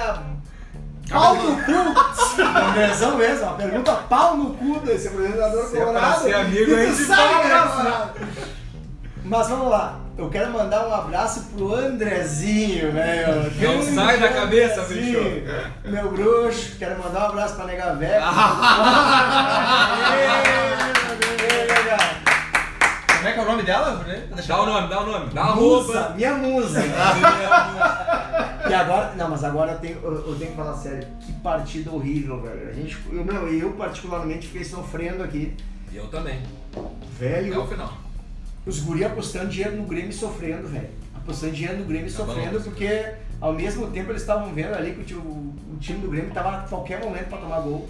Pau 1.09 1.35
no 1.35 1.55
cu! 1.63 1.71
Andrezão 2.69 3.15
mesmo, 3.17 3.43
uma 3.45 3.53
pergunta 3.55 3.93
pau 4.09 4.35
no 4.37 4.53
cu 4.55 4.79
desse 4.81 5.07
apresentador 5.07 5.65
Se 5.67 5.75
é 5.77 5.77
pra 5.77 5.85
colorado. 5.87 6.21
ser 6.21 6.33
amigo, 6.35 6.71
E 6.71 6.75
tu 6.87 6.93
gente 6.93 7.03
sabe 7.05 7.41
que 7.41 7.47
é 7.47 7.53
né? 7.53 7.67
colorado. 7.71 8.11
Mas 9.23 9.47
vamos 9.49 9.69
lá, 9.69 9.99
eu 10.17 10.29
quero 10.29 10.51
mandar 10.51 10.85
um 10.87 10.93
abraço 10.93 11.43
pro 11.55 11.73
Andrezinho, 11.75 12.91
né? 12.93 13.25
meu? 13.25 13.35
Não 13.43 13.49
Grande 13.51 13.95
sai 13.95 14.17
da 14.19 14.29
cabeça, 14.29 14.81
Andrezinho. 14.81 15.43
Meu 15.85 16.11
bruxo, 16.11 16.75
quero 16.77 17.01
mandar 17.01 17.23
um 17.23 17.27
abraço 17.27 17.55
pra 17.55 17.65
Nega 17.65 17.93
Velha. 17.95 18.21
Como 23.27 23.29
é 23.29 23.33
que 23.33 23.39
é 23.39 23.43
o 23.43 23.45
nome 23.45 23.63
dela? 23.63 24.05
Deixa 24.33 24.47
Dá 24.47 24.61
o 24.61 24.65
nome, 24.65 24.87
dá 24.87 25.01
o 25.01 25.05
nome, 25.05 25.33
dá 25.33 25.43
a 25.43 25.55
Musa, 25.55 25.93
roupa. 25.99 26.13
minha 26.15 26.33
musa. 26.35 26.79
E 28.69 28.73
agora, 28.73 29.13
não, 29.15 29.29
mas 29.29 29.43
agora 29.43 29.73
eu 29.73 29.79
tenho, 29.79 29.97
eu, 30.01 30.13
eu 30.29 30.35
tenho 30.37 30.51
que 30.51 30.57
falar 30.57 30.73
sério. 30.75 31.07
Que 31.19 31.33
partida 31.33 31.91
horrível, 31.91 32.41
velho. 32.41 32.69
A 32.69 32.73
gente, 32.73 32.97
eu, 33.11 33.23
meu, 33.25 33.47
eu 33.53 33.71
particularmente 33.73 34.47
fiquei 34.47 34.63
sofrendo 34.63 35.23
aqui. 35.23 35.53
E 35.91 35.97
eu 35.97 36.07
também. 36.07 36.41
Velho, 37.19 37.53
É 37.53 37.57
o 37.57 37.67
final. 37.67 37.93
os 38.65 38.79
guri 38.81 39.03
apostando 39.03 39.47
dinheiro 39.49 39.75
no 39.77 39.83
Grêmio 39.83 40.09
e 40.09 40.13
sofrendo, 40.13 40.67
velho. 40.67 40.89
Apostando 41.15 41.53
dinheiro 41.53 41.79
no 41.79 41.85
Grêmio 41.85 42.07
e 42.07 42.11
Tá 42.11 42.17
sofrendo 42.25 42.59
bom. 42.59 42.63
porque 42.65 43.05
ao 43.41 43.53
mesmo 43.53 43.87
tempo 43.87 44.11
eles 44.11 44.21
estavam 44.21 44.53
vendo 44.53 44.73
ali 44.73 44.93
que 44.93 45.13
o, 45.13 45.19
o- 45.19 45.55
o 45.73 45.77
time 45.79 45.99
do 45.99 46.09
Grêmio 46.09 46.31
tava 46.31 46.57
a 46.57 46.59
qualquer 46.61 47.03
momento 47.03 47.27
pra 47.27 47.37
tomar 47.37 47.59
gol. 47.61 47.89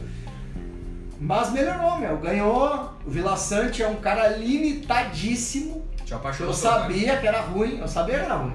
Mas 1.19 1.51
melhorou, 1.51 1.97
meu. 1.97 2.17
Ganhou. 2.17 2.91
O 3.05 3.09
Vila 3.09 3.35
Sante 3.35 3.81
é 3.81 3.87
um 3.87 3.95
cara 3.95 4.27
limitadíssimo. 4.29 5.85
Te 6.05 6.13
apaixonou. 6.13 6.53
Eu 6.53 6.59
cara. 6.59 6.79
sabia 6.81 7.17
que 7.17 7.27
era 7.27 7.41
ruim, 7.41 7.79
eu 7.79 7.87
sabia 7.87 8.19
que 8.19 8.25
era 8.25 8.35
ruim. 8.35 8.53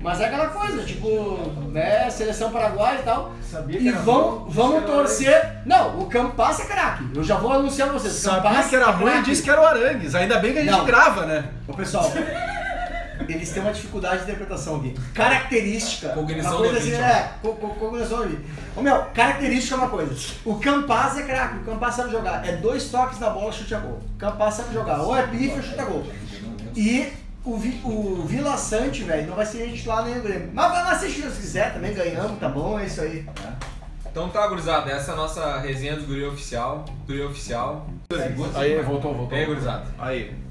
Mas 0.00 0.20
é 0.20 0.26
aquela 0.26 0.48
coisa, 0.48 0.84
tipo, 0.84 1.36
né, 1.72 2.08
seleção 2.10 2.50
paraguaia 2.50 3.00
e 3.00 3.02
tal. 3.02 3.32
Sabia 3.42 3.80
E 3.80 3.90
vamos, 3.90 4.54
vamos 4.54 4.84
torcer. 4.84 5.62
Não, 5.64 5.98
o 5.98 6.06
Campas 6.06 6.60
é 6.60 6.64
craque. 6.64 7.04
Eu 7.14 7.24
já 7.24 7.36
vou 7.36 7.52
anunciar 7.52 7.88
pra 7.88 7.98
vocês. 7.98 8.12
Sabia 8.14 8.50
Campas 8.50 8.66
que 8.66 8.76
era 8.76 8.84
é 8.86 8.90
ruim 8.90 9.18
e 9.18 9.22
disse 9.22 9.42
que 9.42 9.50
era 9.50 9.60
o 9.60 9.66
Arangues. 9.66 10.14
Ainda 10.14 10.38
bem 10.38 10.52
que 10.52 10.58
a 10.58 10.62
gente 10.62 10.70
Não. 10.70 10.84
grava, 10.84 11.26
né? 11.26 11.48
Ô 11.66 11.72
pessoal, 11.72 12.12
eles 13.28 13.50
têm 13.50 13.62
uma 13.62 13.72
dificuldade 13.72 14.18
de 14.18 14.22
interpretação 14.24 14.76
aqui. 14.76 14.94
Característica. 15.14 16.08
Cognição 16.10 16.50
uma 16.52 16.58
coisa 16.58 16.72
do 16.72 16.78
assim, 16.78 16.92
ouvinte, 16.92 17.10
é, 17.10 17.32
co 17.42 17.54
co 17.54 17.68
cognição 17.74 18.18
do 18.18 18.22
ouvinte. 18.24 18.42
Ô 18.76 18.80
meu, 18.80 19.02
característica 19.14 19.74
é 19.74 19.78
uma 19.78 19.88
coisa. 19.88 20.14
O 20.44 20.54
Campas 20.56 21.18
é 21.18 21.22
craque, 21.22 21.58
o 21.58 21.64
Campas 21.64 21.94
sabe 21.94 22.10
jogar. 22.10 22.46
É 22.46 22.56
dois 22.56 22.88
toques 22.88 23.18
na 23.18 23.30
bola, 23.30 23.52
chute 23.52 23.74
a 23.74 23.78
gol. 23.78 24.00
O 24.14 24.18
Campas 24.18 24.54
sabe 24.54 24.74
jogar. 24.74 25.00
Ou 25.00 25.16
é 25.16 25.26
pife 25.26 25.56
ou 25.56 25.62
chuta 25.62 25.84
gol. 25.84 26.06
E 26.74 27.12
o, 27.44 27.56
Vi, 27.56 27.80
o 27.84 28.24
Vila 28.26 28.56
Sante, 28.56 29.02
velho, 29.04 29.28
não 29.28 29.36
vai 29.36 29.46
ser 29.46 29.68
gente 29.68 29.86
lá 29.86 30.02
nem 30.02 30.18
o 30.18 30.22
Grêmio. 30.22 30.50
Mas 30.52 30.72
vai 30.72 30.82
assistir 30.92 31.22
se 31.30 31.40
quiser 31.40 31.72
também, 31.72 31.94
ganhamos, 31.94 32.38
tá 32.38 32.48
bom, 32.48 32.78
é 32.78 32.86
isso 32.86 33.00
aí. 33.00 33.24
Então 34.10 34.28
tá, 34.30 34.46
gurizada, 34.48 34.90
essa 34.90 35.10
é 35.10 35.14
a 35.14 35.16
nossa 35.16 35.58
resenha 35.58 35.94
dos 35.94 36.06
Guri 36.06 36.24
Oficial. 36.24 36.84
Guri 37.06 37.22
Oficial. 37.22 37.86
Aí, 38.54 38.80
voltou, 38.82 39.14
voltou. 39.14 39.36
E 39.36 39.40
aí, 39.40 39.46
gurizada? 39.46 39.86
Aí. 39.98 40.45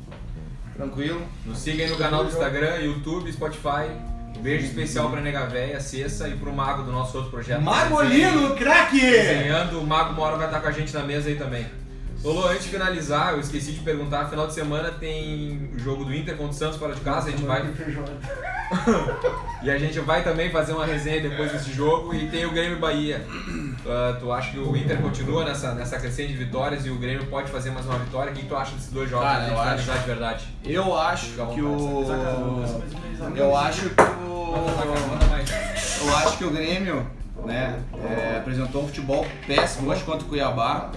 Tranquilo. 0.76 1.22
Nos 1.46 1.60
siga 1.60 1.84
aí 1.84 1.90
no 1.90 1.98
canal 1.98 2.24
do 2.24 2.30
Instagram, 2.30 2.76
YouTube, 2.78 3.32
Spotify. 3.32 3.90
Um 4.38 4.42
beijo 4.42 4.66
especial 4.66 5.10
pra 5.10 5.22
Nega 5.22 5.46
Véia, 5.46 5.80
Cessa 5.80 6.28
e 6.28 6.36
pro 6.36 6.52
Mago 6.52 6.84
do 6.84 6.92
nosso 6.92 7.16
outro 7.16 7.32
projeto. 7.32 7.62
Magolino, 7.62 8.56
craque! 8.56 9.00
Desenhando, 9.00 9.80
o 9.80 9.88
Mago 9.88 10.20
hora 10.22 10.36
vai 10.36 10.48
estar 10.48 10.60
com 10.60 10.68
a 10.68 10.72
gente 10.72 10.94
na 10.94 11.04
mesa 11.04 11.30
aí 11.30 11.36
também. 11.36 11.66
Lolo, 12.26 12.48
antes 12.48 12.64
de 12.64 12.70
finalizar, 12.72 13.34
eu 13.34 13.40
esqueci 13.40 13.72
de 13.72 13.82
perguntar, 13.82 14.26
final 14.30 14.48
de 14.48 14.54
semana 14.56 14.90
tem 14.90 15.70
o 15.76 15.80
jogo 15.80 16.04
do 16.04 16.16
Inter 16.16 16.36
contra 16.36 16.52
o 16.52 16.56
Santos 16.56 16.78
fora 16.80 16.96
de 16.96 17.02
casa, 17.02 17.28
a 17.28 17.32
gente 17.32 17.44
vai 17.44 17.62
e 19.62 19.70
a 19.70 19.78
gente 19.78 20.00
vai 20.00 20.24
também 20.24 20.50
fazer 20.50 20.74
uma 20.74 20.88
resenha 20.88 21.22
depois 21.22 21.52
desse 21.52 21.72
jogo 21.72 22.16
e 22.16 22.28
tem 22.30 22.44
o 22.48 22.52
Grêmio 22.52 22.78
e 22.78 22.80
Bahia. 22.80 23.24
Ah, 23.86 24.18
tu 24.20 24.32
acha 24.32 24.50
que 24.50 24.58
o 24.58 24.76
Inter 24.76 25.00
continua 25.00 25.46
nessa, 25.46 25.76
nessa 25.76 26.00
crescente 26.00 26.30
de 26.34 26.38
vitórias 26.44 26.84
e 26.88 26.90
o 26.90 26.96
Grêmio 26.98 27.28
pode 27.28 27.52
fazer 27.52 27.70
mais 27.70 27.86
uma 27.86 28.00
vitória? 28.00 28.32
O 28.32 28.36
que 28.36 28.48
tu 28.48 28.56
acha 28.56 28.72
desses 28.74 28.92
dois 28.92 29.08
jogos? 29.08 29.28
Cara, 29.28 29.44
eu 29.48 29.56
finalizar 29.60 29.94
acho- 29.96 30.00
de 30.02 30.08
verdade. 30.08 30.48
Eu 30.66 30.98
acho 30.98 31.28
que 31.28 31.62
o. 31.62 32.06
Eu 33.36 33.56
acho 33.56 33.90
que 33.90 34.02
o. 34.02 34.56
Eu 36.08 36.18
acho 36.18 36.38
que 36.40 36.44
o 36.44 36.50
Grêmio, 36.50 37.06
né, 37.46 37.80
é, 38.04 38.38
apresentou 38.38 38.84
um 38.84 38.88
futebol 38.88 39.26
péssimo 39.48 39.90
hoje 39.92 40.04
contra 40.04 40.26
o 40.26 40.30
Cuiabá. 40.30 40.92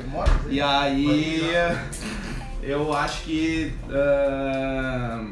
E 0.49 0.61
aí. 0.61 1.43
Eu 2.63 2.93
acho 2.93 3.23
que. 3.23 3.73
ah, 3.91 5.25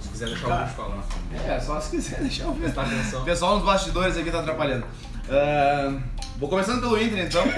Se 0.00 0.08
quiser 0.10 0.26
deixar 0.26 0.46
o 0.48 0.62
bicho 0.62 0.74
falar. 0.76 1.02
é, 1.46 1.60
só 1.60 1.80
se 1.80 1.90
quiser 1.90 2.20
deixar 2.22 2.46
ver. 2.52 2.60
Prestar 2.62 2.82
atenção. 2.82 3.22
O 3.22 3.24
pessoal 3.24 3.56
nos 3.56 3.64
bastidores 3.64 4.16
aqui 4.16 4.30
tá 4.30 4.38
atrapalhando. 4.40 4.86
Ah, 5.28 5.98
vou 6.38 6.48
começando 6.48 6.80
pelo 6.80 6.96
Inter 7.00 7.26
então. 7.26 7.42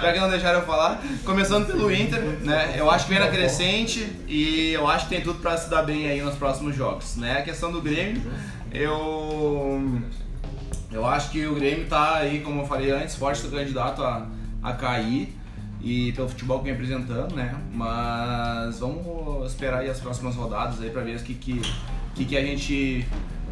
Já 0.00 0.12
que 0.12 0.20
não 0.20 0.30
deixaram 0.30 0.60
eu 0.60 0.66
falar. 0.66 1.02
Começando 1.24 1.66
pelo 1.66 1.92
Inter, 1.92 2.20
né? 2.42 2.74
Eu 2.76 2.90
acho 2.90 3.06
que 3.06 3.10
vem 3.10 3.20
na 3.20 3.28
crescente 3.28 4.10
e 4.28 4.70
eu 4.72 4.86
acho 4.88 5.08
que 5.08 5.14
tem 5.16 5.20
tudo 5.22 5.40
pra 5.40 5.56
se 5.56 5.68
dar 5.68 5.82
bem 5.82 6.08
aí 6.08 6.22
nos 6.22 6.36
próximos 6.36 6.76
jogos, 6.76 7.16
né? 7.16 7.38
A 7.38 7.42
questão 7.42 7.70
do 7.72 7.82
Grêmio, 7.82 8.22
eu. 8.72 10.00
Eu 10.90 11.06
acho 11.06 11.30
que 11.30 11.46
o 11.46 11.54
Grêmio 11.54 11.86
tá 11.86 12.16
aí, 12.16 12.40
como 12.40 12.62
eu 12.62 12.66
falei 12.66 12.90
antes, 12.90 13.14
forte 13.14 13.46
candidato 13.48 14.02
a, 14.02 14.26
a 14.62 14.72
cair. 14.72 15.36
E 15.80 16.12
pelo 16.12 16.28
futebol 16.28 16.58
que 16.58 16.64
vem 16.64 16.72
apresentando, 16.72 17.36
né? 17.36 17.54
Mas 17.72 18.80
vamos 18.80 19.46
esperar 19.46 19.80
aí 19.80 19.90
as 19.90 20.00
próximas 20.00 20.34
rodadas 20.34 20.80
aí 20.82 20.90
pra 20.90 21.02
ver 21.02 21.16
o 21.16 21.22
que, 21.22 21.34
que, 21.34 21.62
que, 22.14 22.24
que 22.24 22.36
a 22.36 22.40
gente 22.40 23.06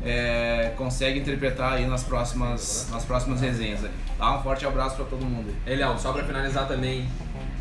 é, 0.04 0.72
consegue 0.76 1.20
interpretar 1.20 1.74
aí 1.74 1.86
nas 1.86 2.02
próximas, 2.02 2.88
nas 2.90 3.04
próximas 3.04 3.40
resenhas. 3.40 3.84
aí. 3.84 3.90
Tá? 4.18 4.38
Um 4.38 4.42
forte 4.42 4.66
abraço 4.66 4.96
pra 4.96 5.04
todo 5.04 5.24
mundo. 5.24 5.54
aí. 5.66 5.74
Eliel, 5.74 5.96
só 5.98 6.12
pra 6.12 6.24
finalizar 6.24 6.66
também, 6.66 7.06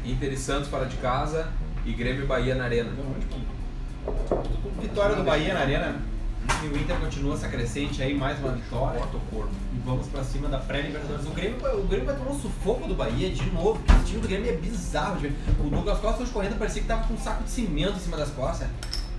Inter 0.03 0.33
e 0.33 0.37
Santos 0.37 0.67
fora 0.67 0.85
de 0.85 0.97
casa 0.97 1.47
e 1.85 1.93
Grêmio 1.93 2.23
e 2.23 2.27
Bahia 2.27 2.55
na 2.55 2.63
Arena. 2.63 2.89
Vitória 4.81 5.15
do 5.15 5.23
Bahia 5.23 5.53
na 5.53 5.59
Arena. 5.59 5.95
E 6.63 6.67
o 6.67 6.77
Inter 6.77 6.95
continua 6.97 7.33
essa 7.33 7.47
crescente 7.47 8.01
aí, 8.01 8.13
mais 8.13 8.39
uma 8.39 8.51
vitória. 8.51 8.99
E 8.99 9.64
vamos 9.85 10.07
pra 10.07 10.23
cima 10.23 10.47
da 10.49 10.57
pré-Libertadores. 10.57 11.25
O 11.25 11.29
Grêmio, 11.31 11.59
vai- 11.59 11.75
o 11.75 11.83
Grêmio 11.83 12.05
vai 12.07 12.15
tomar 12.15 12.31
um 12.31 12.39
sufoco 12.39 12.87
do 12.87 12.95
Bahia 12.95 13.29
de 13.29 13.49
novo, 13.51 13.79
porque 13.79 13.91
esse 13.93 14.05
time 14.05 14.21
do 14.21 14.27
Grêmio 14.27 14.49
é 14.49 14.53
bizarro. 14.55 15.19
ver. 15.19 15.33
O 15.59 15.69
Douglas 15.69 15.99
Costa 15.99 16.23
hoje 16.23 16.31
correndo 16.31 16.57
parecia 16.57 16.81
que 16.81 16.87
tava 16.87 17.07
com 17.07 17.13
um 17.13 17.17
saco 17.17 17.43
de 17.43 17.49
cimento 17.51 17.93
em 17.95 17.99
cima 17.99 18.17
das 18.17 18.29
costas. 18.31 18.67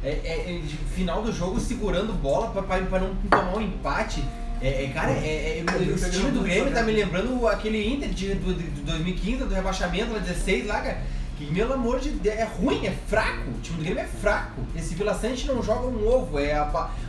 É, 0.03 0.11
é- 0.11 0.57
é 0.57 0.63
final 0.95 1.23
do 1.23 1.33
jogo 1.33 1.59
segurando 1.61 2.13
bola 2.13 2.49
pra, 2.51 2.63
pra, 2.63 2.79
pra 2.83 2.99
não 3.01 3.15
tomar 3.31 3.57
um 3.57 3.61
empate. 3.61 4.23
É, 4.61 4.85
é, 4.85 4.89
cara, 4.89 5.11
é, 5.13 5.17
é- 5.17 5.65
é- 5.67 5.83
esse 5.95 6.11
time 6.11 6.31
do 6.31 6.41
Grêmio 6.43 6.73
tá 6.73 6.83
me 6.83 6.93
lembrando 6.93 7.47
aquele 7.47 7.87
Inter 7.93 8.09
de, 8.09 8.35
do, 8.35 8.55
de 8.55 8.81
2015, 8.83 9.45
do 9.45 9.55
rebaixamento, 9.55 10.13
lá 10.13 10.19
16 10.19 10.67
lá, 10.67 10.81
cara. 10.81 11.03
Que, 11.37 11.45
pelo 11.53 11.75
amor 11.75 12.01
de 12.01 12.11
Deus, 12.11 12.35
é 12.35 12.45
ruim, 12.45 12.87
é 12.87 12.93
fraco. 13.09 13.51
O 13.51 13.61
time 13.61 13.77
do 13.79 13.85
Grêmio 13.85 14.03
é 14.03 14.07
fraco. 14.07 14.63
Esse 14.75 14.95
Vila 14.95 15.15
Sante 15.15 15.47
não 15.47 15.63
joga 15.63 15.87
um 15.87 16.09
ovo. 16.09 16.39
É 16.39 16.55
a 16.55 16.65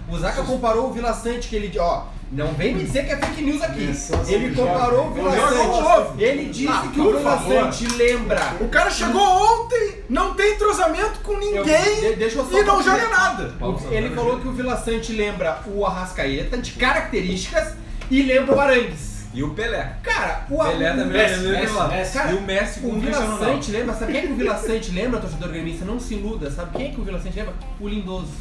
o 0.09 0.17
Zaca 0.17 0.43
comparou 0.43 0.89
o 0.89 0.93
Vila 0.93 1.13
Sante 1.13 1.47
que 1.49 1.55
ele. 1.55 1.77
Ó, 1.79 2.03
não 2.31 2.53
vem 2.53 2.75
me 2.75 2.83
dizer 2.83 3.05
que 3.05 3.11
é 3.13 3.17
fake 3.17 3.41
news 3.41 3.61
aqui. 3.61 3.89
Ele 4.27 4.55
comparou 4.55 5.07
o 5.07 5.13
Vila 5.13 5.31
Sante. 5.31 6.21
Ele 6.23 6.45
disse 6.49 6.67
Ah, 6.67 6.87
que 6.93 6.99
o 6.99 7.17
Vila. 7.17 7.39
Sante 7.47 7.87
lembra. 7.95 8.41
O 8.59 8.67
cara 8.69 8.89
chegou 8.89 9.21
ontem, 9.21 10.03
não 10.09 10.33
tem 10.33 10.53
entrosamento 10.53 11.19
com 11.23 11.33
Eu- 11.33 11.39
ninguém 11.39 11.95
de- 12.01 12.15
deixa 12.15 12.37
eu 12.39 12.45
só 12.45 12.57
e 12.59 12.63
não 12.63 12.81
joga 12.83 13.07
nada. 13.09 13.53
Ele 13.91 14.09
falou 14.15 14.39
que 14.39 14.47
o 14.47 14.51
Vila 14.51 14.75
Sante 14.77 15.13
lembra 15.13 15.61
o 15.67 15.85
Arrascaeta 15.85 16.57
de 16.57 16.71
características 16.71 17.73
e 18.11 18.21
lembra 18.21 18.55
o 18.55 18.59
Arangues. 18.59 19.17
E 19.33 19.43
o 19.43 19.51
Pelé. 19.53 19.97
Cara, 20.01 20.45
o 20.49 20.57
Pelé 20.63 20.93
o- 20.93 20.95
também 20.95 21.07
Messi, 21.21 21.39
lembra 21.41 21.59
Messi. 21.87 21.95
Messi. 21.97 22.13
Cara, 22.13 22.31
E 22.31 22.35
o 22.35 22.41
Messi 22.41 22.79
com 22.79 22.87
o 22.87 22.95
o 22.97 22.99
Vila. 22.99 23.37
Sante 23.37 23.71
lembra, 23.71 23.93
sabe 23.93 24.11
quem 24.13 24.21
é 24.21 24.25
que 24.25 24.33
o 24.33 24.35
Vila 24.35 24.57
Sante 24.57 24.91
lembra, 24.91 25.19
torcedor 25.19 25.49
gremista? 25.49 25.85
Não 25.85 25.99
se 25.99 26.13
iluda, 26.15 26.49
sabe 26.49 26.75
quem 26.77 26.87
é 26.87 26.91
que 26.91 26.99
o 26.99 27.03
Vila 27.03 27.19
Sante 27.21 27.37
lembra? 27.37 27.53
O 27.79 27.87
Lindoso. 27.87 28.31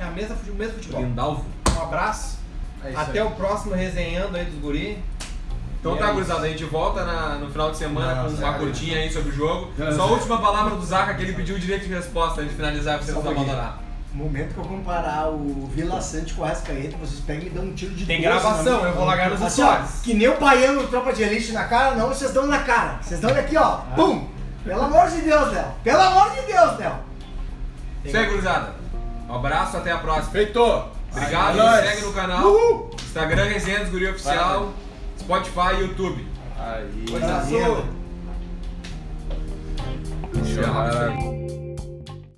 É 0.00 0.04
a 0.04 0.10
mesma, 0.10 0.36
o 0.48 0.54
mesmo 0.54 0.74
futebol. 0.74 1.02
Lindalvo. 1.02 1.44
Um 1.76 1.82
abraço. 1.82 2.38
É 2.84 2.92
Até 2.96 3.20
aí. 3.20 3.26
o 3.26 3.30
próximo 3.32 3.74
resenhando 3.74 4.36
aí 4.36 4.46
dos 4.46 4.58
guri. 4.60 4.98
Então 5.80 5.96
E 5.96 5.98
tá, 5.98 6.08
é 6.08 6.12
gurizada, 6.12 6.46
a 6.46 6.48
gente 6.48 6.64
volta 6.64 7.04
na- 7.04 7.36
no 7.36 7.50
final 7.50 7.70
de 7.70 7.76
semana 7.78 8.22
Não, 8.22 8.30
com 8.30 8.36
uma 8.42 8.52
curtinha 8.54 8.98
aí 8.98 9.10
sobre 9.12 9.30
o 9.30 9.32
jogo. 9.32 9.70
Não, 9.78 9.92
Só 9.94 10.02
a 10.02 10.06
última 10.06 10.38
palavra 10.40 10.74
do 10.76 10.84
Zaca, 10.84 11.14
que 11.14 11.22
ele 11.22 11.32
pediu 11.34 11.56
o 11.56 11.58
direito 11.58 11.86
de 11.86 11.94
resposta 11.94 12.40
antes 12.40 12.50
de 12.50 12.56
finalizar, 12.56 12.96
pra 12.98 13.06
vocês 13.06 13.16
não 13.24 13.30
abandonar. 13.32 13.78
Momento 14.12 14.54
que 14.54 14.58
eu 14.58 14.64
comparar 14.64 15.28
o 15.28 15.70
Vila 15.72 16.00
Sante 16.00 16.34
com 16.34 16.42
o 16.42 16.44
Arrascaeta, 16.44 16.96
vocês 16.98 17.20
pegam 17.20 17.46
e 17.46 17.50
dão 17.50 17.64
um 17.64 17.72
tiro 17.72 17.94
de 17.94 18.04
Tem 18.06 18.20
12 18.20 18.28
gravação, 18.28 18.78
minha- 18.78 18.88
eu 18.88 18.94
vou 18.94 19.04
largar 19.04 19.30
nos 19.30 19.40
Assim, 19.40 19.62
ó. 19.62 19.78
Que 20.02 20.14
nem 20.14 20.28
o 20.28 20.38
baiano 20.38 20.86
tropa 20.88 21.12
de 21.12 21.22
elite 21.22 21.52
na 21.52 21.64
cara, 21.64 21.94
não, 21.94 22.08
vocês 22.08 22.32
dão 22.32 22.46
na 22.46 22.58
cara. 22.58 22.98
Vocês 23.00 23.20
dão 23.20 23.30
aqui, 23.30 23.56
ó. 23.56 23.76
Pum! 23.94 24.26
Pelo 24.64 24.82
amor 24.82 25.08
de 25.08 25.20
Deus, 25.22 25.52
Léo. 25.52 25.66
Pelo 25.84 26.00
amor 26.02 26.30
de 26.32 26.42
Deus, 26.42 26.78
Léo. 26.78 26.94
Isso 28.04 28.16
aí, 28.16 28.26
gurizada. 28.26 28.79
Um 29.30 29.36
abraço, 29.36 29.76
até 29.76 29.92
a 29.92 29.98
próxima. 29.98 30.32
Feito. 30.32 30.60
Obrigado, 31.12 31.56
nóis. 31.56 31.88
segue 31.88 32.02
no 32.02 32.12
canal. 32.12 32.90
Instagram 33.00 33.44
Resenha 33.44 33.78
dos 33.80 33.90
Guri 33.90 34.08
Oficial. 34.08 34.72
Spotify 35.20 35.74
e 35.76 35.80
YouTube. 35.82 36.26
Aí. 36.58 37.04
Coisa 37.08 37.40
boa. 37.48 37.84
Tchau. 40.44 41.39